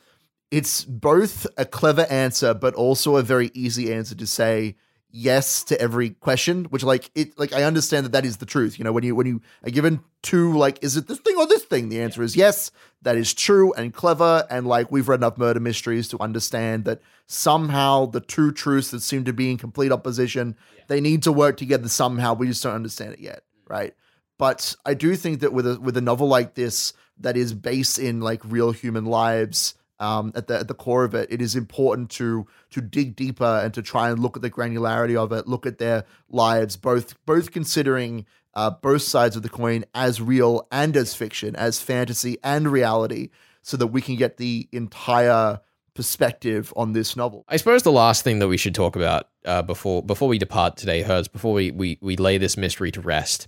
it's 0.50 0.85
both 0.85 1.46
a 1.56 1.64
clever 1.64 2.06
answer, 2.11 2.52
but 2.52 2.74
also 2.74 3.16
a 3.16 3.22
very 3.22 3.50
easy 3.54 3.92
answer 3.92 4.14
to 4.14 4.26
say 4.26 4.76
yes 5.12 5.62
to 5.64 5.81
every 5.81 6.11
question. 6.11 6.64
Which 6.64 6.83
like 6.83 7.11
it 7.14 7.38
like 7.38 7.53
I 7.53 7.62
understand 7.62 8.07
that 8.07 8.12
that 8.12 8.25
is 8.25 8.38
the 8.38 8.46
truth. 8.46 8.79
You 8.79 8.85
know, 8.85 8.92
when 8.92 9.05
you 9.05 9.14
when 9.14 9.27
you 9.27 9.40
are 9.64 9.70
given 9.70 10.01
two 10.22 10.57
like, 10.57 10.83
is 10.83 10.96
it 10.96 11.07
this 11.07 11.18
thing 11.18 11.37
or 11.37 11.46
this 11.46 11.64
thing? 11.64 11.88
The 11.88 12.01
answer 12.01 12.22
is 12.22 12.35
yes. 12.35 12.70
That 13.03 13.16
is 13.16 13.35
true 13.35 13.72
and 13.75 13.92
clever. 13.92 14.46
And 14.51 14.66
like 14.66 14.90
we've 14.90 15.09
read 15.09 15.20
enough 15.20 15.38
murder 15.38 15.61
mysteries 15.61 16.09
to 16.09 16.20
understand 16.20 16.85
that 16.87 17.01
somehow 17.27 18.07
the 18.07 18.20
two 18.20 18.53
truths 18.53 18.90
that 18.90 19.03
seem 19.03 19.25
to 19.25 19.33
be 19.33 19.51
in 19.51 19.59
complete 19.59 19.92
opposition, 19.92 20.57
they 20.88 21.01
need 21.01 21.22
to 21.25 21.33
work 21.33 21.57
together 21.57 21.88
somehow. 21.88 22.35
We 22.35 22.48
just 22.48 22.62
don't 22.62 22.75
understand 22.75 23.14
it 23.14 23.20
yet, 23.20 23.42
mm. 23.42 23.70
right? 23.70 23.94
But 24.38 24.75
I 24.85 24.94
do 24.94 25.14
think 25.14 25.40
that 25.40 25.53
with 25.53 25.66
a 25.66 25.79
with 25.79 25.96
a 25.96 26.01
novel 26.01 26.29
like 26.29 26.55
this 26.55 26.94
that 27.18 27.37
is 27.37 27.55
based 27.55 27.98
in 27.98 28.20
like 28.20 28.40
real 28.44 28.72
human 28.72 29.05
lives, 29.05 29.75
um, 30.03 30.33
at 30.35 30.49
the 30.49 30.59
at 30.59 30.69
the 30.69 30.75
core 30.75 31.05
of 31.05 31.15
it, 31.15 31.29
it 31.31 31.41
is 31.41 31.55
important 31.55 32.11
to 32.11 32.47
to 32.71 32.81
dig 32.81 33.15
deeper 33.15 33.61
and 33.62 33.73
to 33.73 33.83
try 33.83 34.11
and 34.11 34.19
look 34.19 34.37
at 34.37 34.43
the 34.43 34.51
granularity 34.51 35.17
of 35.17 35.33
it, 35.33 35.47
look 35.47 35.65
at 35.65 35.79
their 35.79 36.05
lives, 36.29 36.77
both 36.77 37.15
both 37.25 37.53
considering 37.53 38.27
uh, 38.55 38.71
both 38.71 39.03
sides 39.03 39.37
of 39.37 39.43
the 39.43 39.49
coin 39.49 39.85
as 39.95 40.21
real 40.21 40.67
and 40.73 40.97
as 40.97 41.15
fiction, 41.15 41.55
as 41.55 41.81
fantasy 41.81 42.37
and 42.43 42.71
reality, 42.71 43.31
so 43.62 43.77
that 43.77 43.87
we 43.87 44.03
can 44.03 44.17
get 44.17 44.38
the 44.38 44.69
entire 44.73 45.61
perspective 45.95 46.73
on 46.75 46.95
this 46.95 47.17
novel. 47.17 47.45
I 47.49 47.57
suppose 47.57 47.85
the 47.85 47.93
last 47.93 48.25
thing 48.25 48.41
that 48.41 48.49
we 48.49 48.57
should 48.57 48.75
talk 48.75 48.97
about 48.97 49.29
uh, 49.45 49.62
before 49.62 50.03
before 50.03 50.27
we 50.27 50.37
depart 50.37 50.77
today, 50.77 51.03
Herz, 51.03 51.29
before 51.29 51.55
we, 51.55 51.71
we 51.71 51.99
we 52.01 52.17
lay 52.17 52.38
this 52.38 52.57
mystery 52.57 52.91
to 52.91 53.01
rest, 53.01 53.47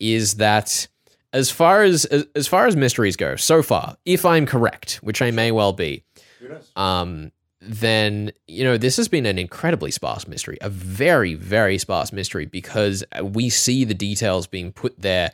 is 0.00 0.36
that 0.36 0.88
as 1.34 1.50
far 1.50 1.82
as, 1.82 2.06
as 2.06 2.26
as 2.34 2.46
far 2.46 2.66
as 2.66 2.76
mysteries 2.76 3.16
go, 3.16 3.36
so 3.36 3.62
far, 3.62 3.96
if 4.06 4.24
I'm 4.24 4.46
correct, 4.46 5.00
which 5.02 5.20
I 5.20 5.30
may 5.32 5.50
well 5.50 5.72
be, 5.72 6.04
um, 6.76 7.32
then 7.60 8.32
you 8.46 8.64
know 8.64 8.78
this 8.78 8.96
has 8.96 9.08
been 9.08 9.26
an 9.26 9.38
incredibly 9.38 9.90
sparse 9.90 10.26
mystery, 10.28 10.56
a 10.62 10.70
very 10.70 11.34
very 11.34 11.76
sparse 11.76 12.12
mystery 12.12 12.46
because 12.46 13.04
we 13.22 13.50
see 13.50 13.84
the 13.84 13.94
details 13.94 14.46
being 14.46 14.72
put 14.72 14.98
there 14.98 15.32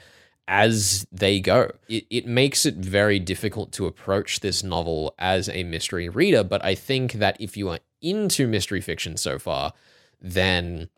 as 0.49 1.07
they 1.13 1.39
go. 1.39 1.71
It, 1.89 2.07
it 2.11 2.27
makes 2.27 2.65
it 2.67 2.77
very 2.77 3.19
difficult 3.21 3.71
to 3.73 3.87
approach 3.87 4.41
this 4.41 4.65
novel 4.65 5.15
as 5.19 5.49
a 5.51 5.65
mystery 5.65 6.09
reader, 6.09 6.43
but 6.43 6.65
I 6.65 6.75
think 6.75 7.13
that 7.15 7.37
if 7.39 7.57
you 7.57 7.69
are 7.69 7.79
into 8.01 8.49
mystery 8.49 8.81
fiction 8.81 9.19
so 9.19 9.39
far, 9.39 9.75
then 10.21 10.89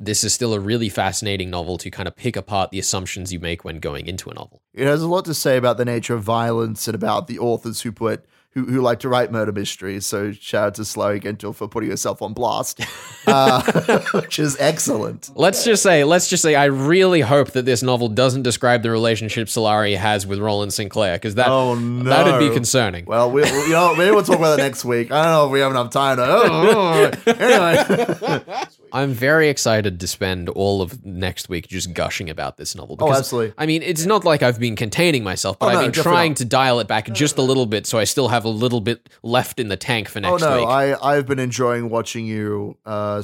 this 0.00 0.24
is 0.24 0.32
still 0.34 0.54
a 0.54 0.58
really 0.60 0.88
fascinating 0.88 1.50
novel 1.50 1.76
to 1.78 1.90
kind 1.90 2.08
of 2.08 2.16
pick 2.16 2.34
apart 2.34 2.70
the 2.70 2.78
assumptions 2.78 3.32
you 3.32 3.38
make 3.38 3.64
when 3.64 3.78
going 3.78 4.06
into 4.06 4.30
a 4.30 4.34
novel. 4.34 4.62
It 4.74 4.86
has 4.86 5.02
a 5.02 5.06
lot 5.08 5.24
to 5.26 5.34
say 5.34 5.56
about 5.56 5.76
the 5.76 5.84
nature 5.84 6.14
of 6.14 6.22
violence 6.22 6.88
and 6.88 6.94
about 6.94 7.26
the 7.28 7.38
authors 7.38 7.82
who 7.82 7.92
put 7.92 8.24
who, 8.54 8.64
who 8.64 8.80
like 8.80 8.98
to 8.98 9.08
write 9.08 9.30
murder 9.30 9.52
mysteries. 9.52 10.06
So 10.06 10.32
shout 10.32 10.66
out 10.66 10.74
to 10.74 10.82
Sulari 10.82 11.22
Gentill 11.22 11.54
for 11.54 11.68
putting 11.68 11.88
herself 11.90 12.20
on 12.20 12.32
blast, 12.34 12.80
uh, 13.28 14.00
which 14.12 14.40
is 14.40 14.56
excellent. 14.58 15.30
Let's 15.36 15.62
just 15.64 15.84
say, 15.84 16.02
let's 16.02 16.26
just 16.28 16.42
say, 16.42 16.56
I 16.56 16.64
really 16.64 17.20
hope 17.20 17.52
that 17.52 17.64
this 17.64 17.80
novel 17.80 18.08
doesn't 18.08 18.42
describe 18.42 18.82
the 18.82 18.90
relationship 18.90 19.46
Sulari 19.46 19.96
has 19.96 20.26
with 20.26 20.40
Rowland 20.40 20.72
Sinclair, 20.72 21.14
because 21.14 21.36
that 21.36 21.46
Oh, 21.46 21.76
no. 21.76 22.02
that'd 22.10 22.40
be 22.40 22.52
concerning. 22.52 23.04
Well, 23.04 23.30
we, 23.30 23.46
you 23.46 23.70
know, 23.70 23.94
maybe 23.94 24.10
we'll 24.10 24.24
talk 24.24 24.38
about 24.38 24.56
that 24.56 24.62
next 24.64 24.84
week. 24.84 25.12
I 25.12 25.22
don't 25.22 25.32
know 25.32 25.46
if 25.46 25.52
we 25.52 25.60
have 25.60 25.70
enough 25.70 25.90
time 25.90 26.16
to. 26.16 26.24
Oh, 26.26 27.10
anyway, 27.26 28.64
I'm 28.92 29.12
very 29.12 29.48
excited 29.48 30.00
to 30.00 30.06
spend 30.06 30.48
all 30.50 30.82
of 30.82 31.04
next 31.04 31.48
week 31.48 31.68
just 31.68 31.92
gushing 31.92 32.30
about 32.30 32.56
this 32.56 32.74
novel. 32.74 32.96
Oh, 33.00 33.12
absolutely. 33.12 33.54
I 33.58 33.66
mean, 33.66 33.82
it's 33.82 34.06
not 34.06 34.24
like 34.24 34.42
I've 34.42 34.58
been 34.58 34.76
containing 34.76 35.24
myself, 35.24 35.58
but 35.58 35.66
Oh, 35.66 35.68
I've 35.70 35.74
no, 35.76 35.82
been 35.90 35.92
trying 36.02 36.30
not. 36.32 36.38
to 36.38 36.44
dial 36.44 36.80
it 36.80 36.88
back 36.88 37.12
just 37.12 37.38
a 37.38 37.42
little 37.42 37.66
bit, 37.66 37.86
so 37.86 37.98
I 37.98 38.04
still 38.04 38.28
have 38.28 38.44
a 38.44 38.48
little 38.48 38.80
bit 38.80 39.08
left 39.22 39.60
in 39.60 39.68
the 39.68 39.76
tank 39.76 40.08
for 40.08 40.18
oh 40.18 40.22
next 40.32 40.42
no, 40.42 40.58
week. 40.58 40.66
I 40.68 40.94
I've 41.00 41.26
been 41.26 41.38
enjoying 41.38 41.90
watching 41.90 42.26
you, 42.26 42.76
uh, 42.86 43.22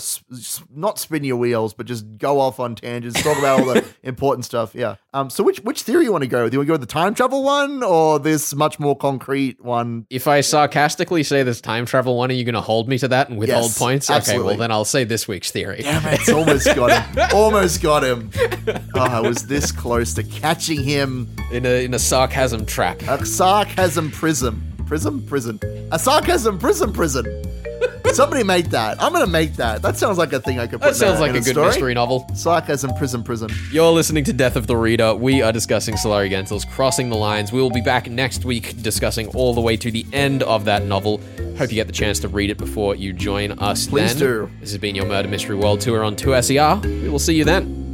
not 0.74 0.98
spin 0.98 1.24
your 1.24 1.36
wheels, 1.36 1.74
but 1.74 1.86
just 1.86 2.04
go 2.18 2.40
off 2.40 2.60
on 2.60 2.74
tangents, 2.74 3.22
talk 3.22 3.38
about 3.38 3.60
all 3.60 3.66
the 3.66 3.84
important 4.02 4.44
stuff. 4.44 4.74
Yeah. 4.74 4.96
Um. 5.14 5.30
So 5.30 5.42
which 5.42 5.60
which 5.60 5.82
theory 5.82 6.04
you 6.04 6.12
want 6.12 6.22
to 6.22 6.28
go? 6.28 6.44
with? 6.44 6.52
Do 6.52 6.56
you 6.56 6.58
want 6.60 6.66
to 6.66 6.70
go 6.70 6.74
with 6.74 6.80
the 6.82 6.86
time 6.86 7.14
travel 7.14 7.42
one 7.42 7.82
or 7.82 8.18
this 8.18 8.54
much 8.54 8.78
more 8.78 8.96
concrete 8.96 9.62
one? 9.64 10.06
if 10.10 10.26
I 10.26 10.40
sarcastically 10.40 11.22
say 11.22 11.42
this 11.42 11.60
time 11.60 11.86
travel 11.86 12.16
one, 12.16 12.30
are 12.30 12.34
you 12.34 12.44
going 12.44 12.54
to 12.54 12.60
hold 12.60 12.88
me 12.88 12.98
to 12.98 13.08
that 13.08 13.28
and 13.28 13.38
withhold 13.38 13.64
Yes, 13.64 13.78
points? 13.78 14.10
Okay, 14.10 14.38
well 14.38 14.56
then 14.56 14.70
I'll 14.70 14.84
say 14.84 15.04
this 15.04 15.26
week's 15.28 15.50
theory. 15.56 15.80
Damn 15.80 16.04
it! 16.12 16.28
Almost 16.28 16.74
got 16.74 17.16
him. 17.16 17.28
Almost 17.34 17.80
got 17.80 18.04
him. 18.04 18.30
Oh, 18.94 19.00
I 19.00 19.20
was 19.20 19.46
this 19.46 19.72
close 19.72 20.12
to 20.14 20.22
catching 20.22 20.82
him. 20.82 21.28
In 21.50 21.64
a 21.64 21.84
in 21.84 21.94
a 21.94 21.98
sarcasm 21.98 22.66
trap. 22.66 23.00
A 23.02 23.24
sarcasm 23.24 24.10
prism. 24.10 24.62
Prism? 24.86 25.24
Prison. 25.26 25.58
A 25.92 25.98
sarcasm 25.98 26.58
prism 26.58 26.92
prison. 26.92 27.24
Somebody 28.16 28.42
make 28.44 28.70
that. 28.70 29.02
I'm 29.02 29.12
gonna 29.12 29.26
make 29.26 29.56
that. 29.56 29.82
That 29.82 29.96
sounds 29.96 30.16
like 30.18 30.32
a 30.32 30.40
thing 30.40 30.58
I 30.58 30.66
could 30.66 30.80
put 30.80 30.88
That 30.88 30.96
sounds 30.96 31.20
like 31.20 31.30
a 31.32 31.34
good 31.34 31.44
story. 31.44 31.66
mystery 31.66 31.94
novel. 31.94 32.26
Sarcasm 32.34 32.94
prison. 32.94 33.22
Prison 33.22 33.50
you're 33.70 33.90
listening 33.92 34.24
to 34.24 34.32
Death 34.32 34.56
of 34.56 34.66
the 34.66 34.76
Reader. 34.76 35.14
We 35.14 35.42
are 35.42 35.52
discussing 35.52 35.94
Sulari 35.96 36.30
Gentill's 36.30 36.64
Crossing 36.64 37.10
the 37.10 37.16
Lines. 37.16 37.52
We 37.52 37.60
will 37.60 37.70
be 37.70 37.80
back 37.80 38.08
next 38.10 38.44
week 38.44 38.82
discussing 38.82 39.28
all 39.28 39.52
the 39.54 39.60
way 39.60 39.76
to 39.76 39.90
the 39.90 40.06
end 40.12 40.42
of 40.44 40.64
that 40.64 40.84
novel. 40.84 41.20
Hope 41.58 41.70
you 41.70 41.76
get 41.76 41.86
the 41.86 41.92
chance 41.92 42.18
to 42.20 42.28
read 42.28 42.50
it 42.50 42.58
before 42.58 42.94
you 42.94 43.12
join 43.12 43.52
us 43.58 43.86
Please 43.86 44.18
then. 44.18 44.18
do. 44.18 44.50
This 44.60 44.70
has 44.70 44.78
been 44.78 44.94
your 44.94 45.06
Murder 45.06 45.28
Mystery 45.28 45.56
World 45.56 45.80
Tour 45.80 46.02
on 46.02 46.16
2SER. 46.16 46.82
We 47.02 47.08
will 47.08 47.18
see 47.18 47.34
you 47.34 47.44
then. 47.44 47.85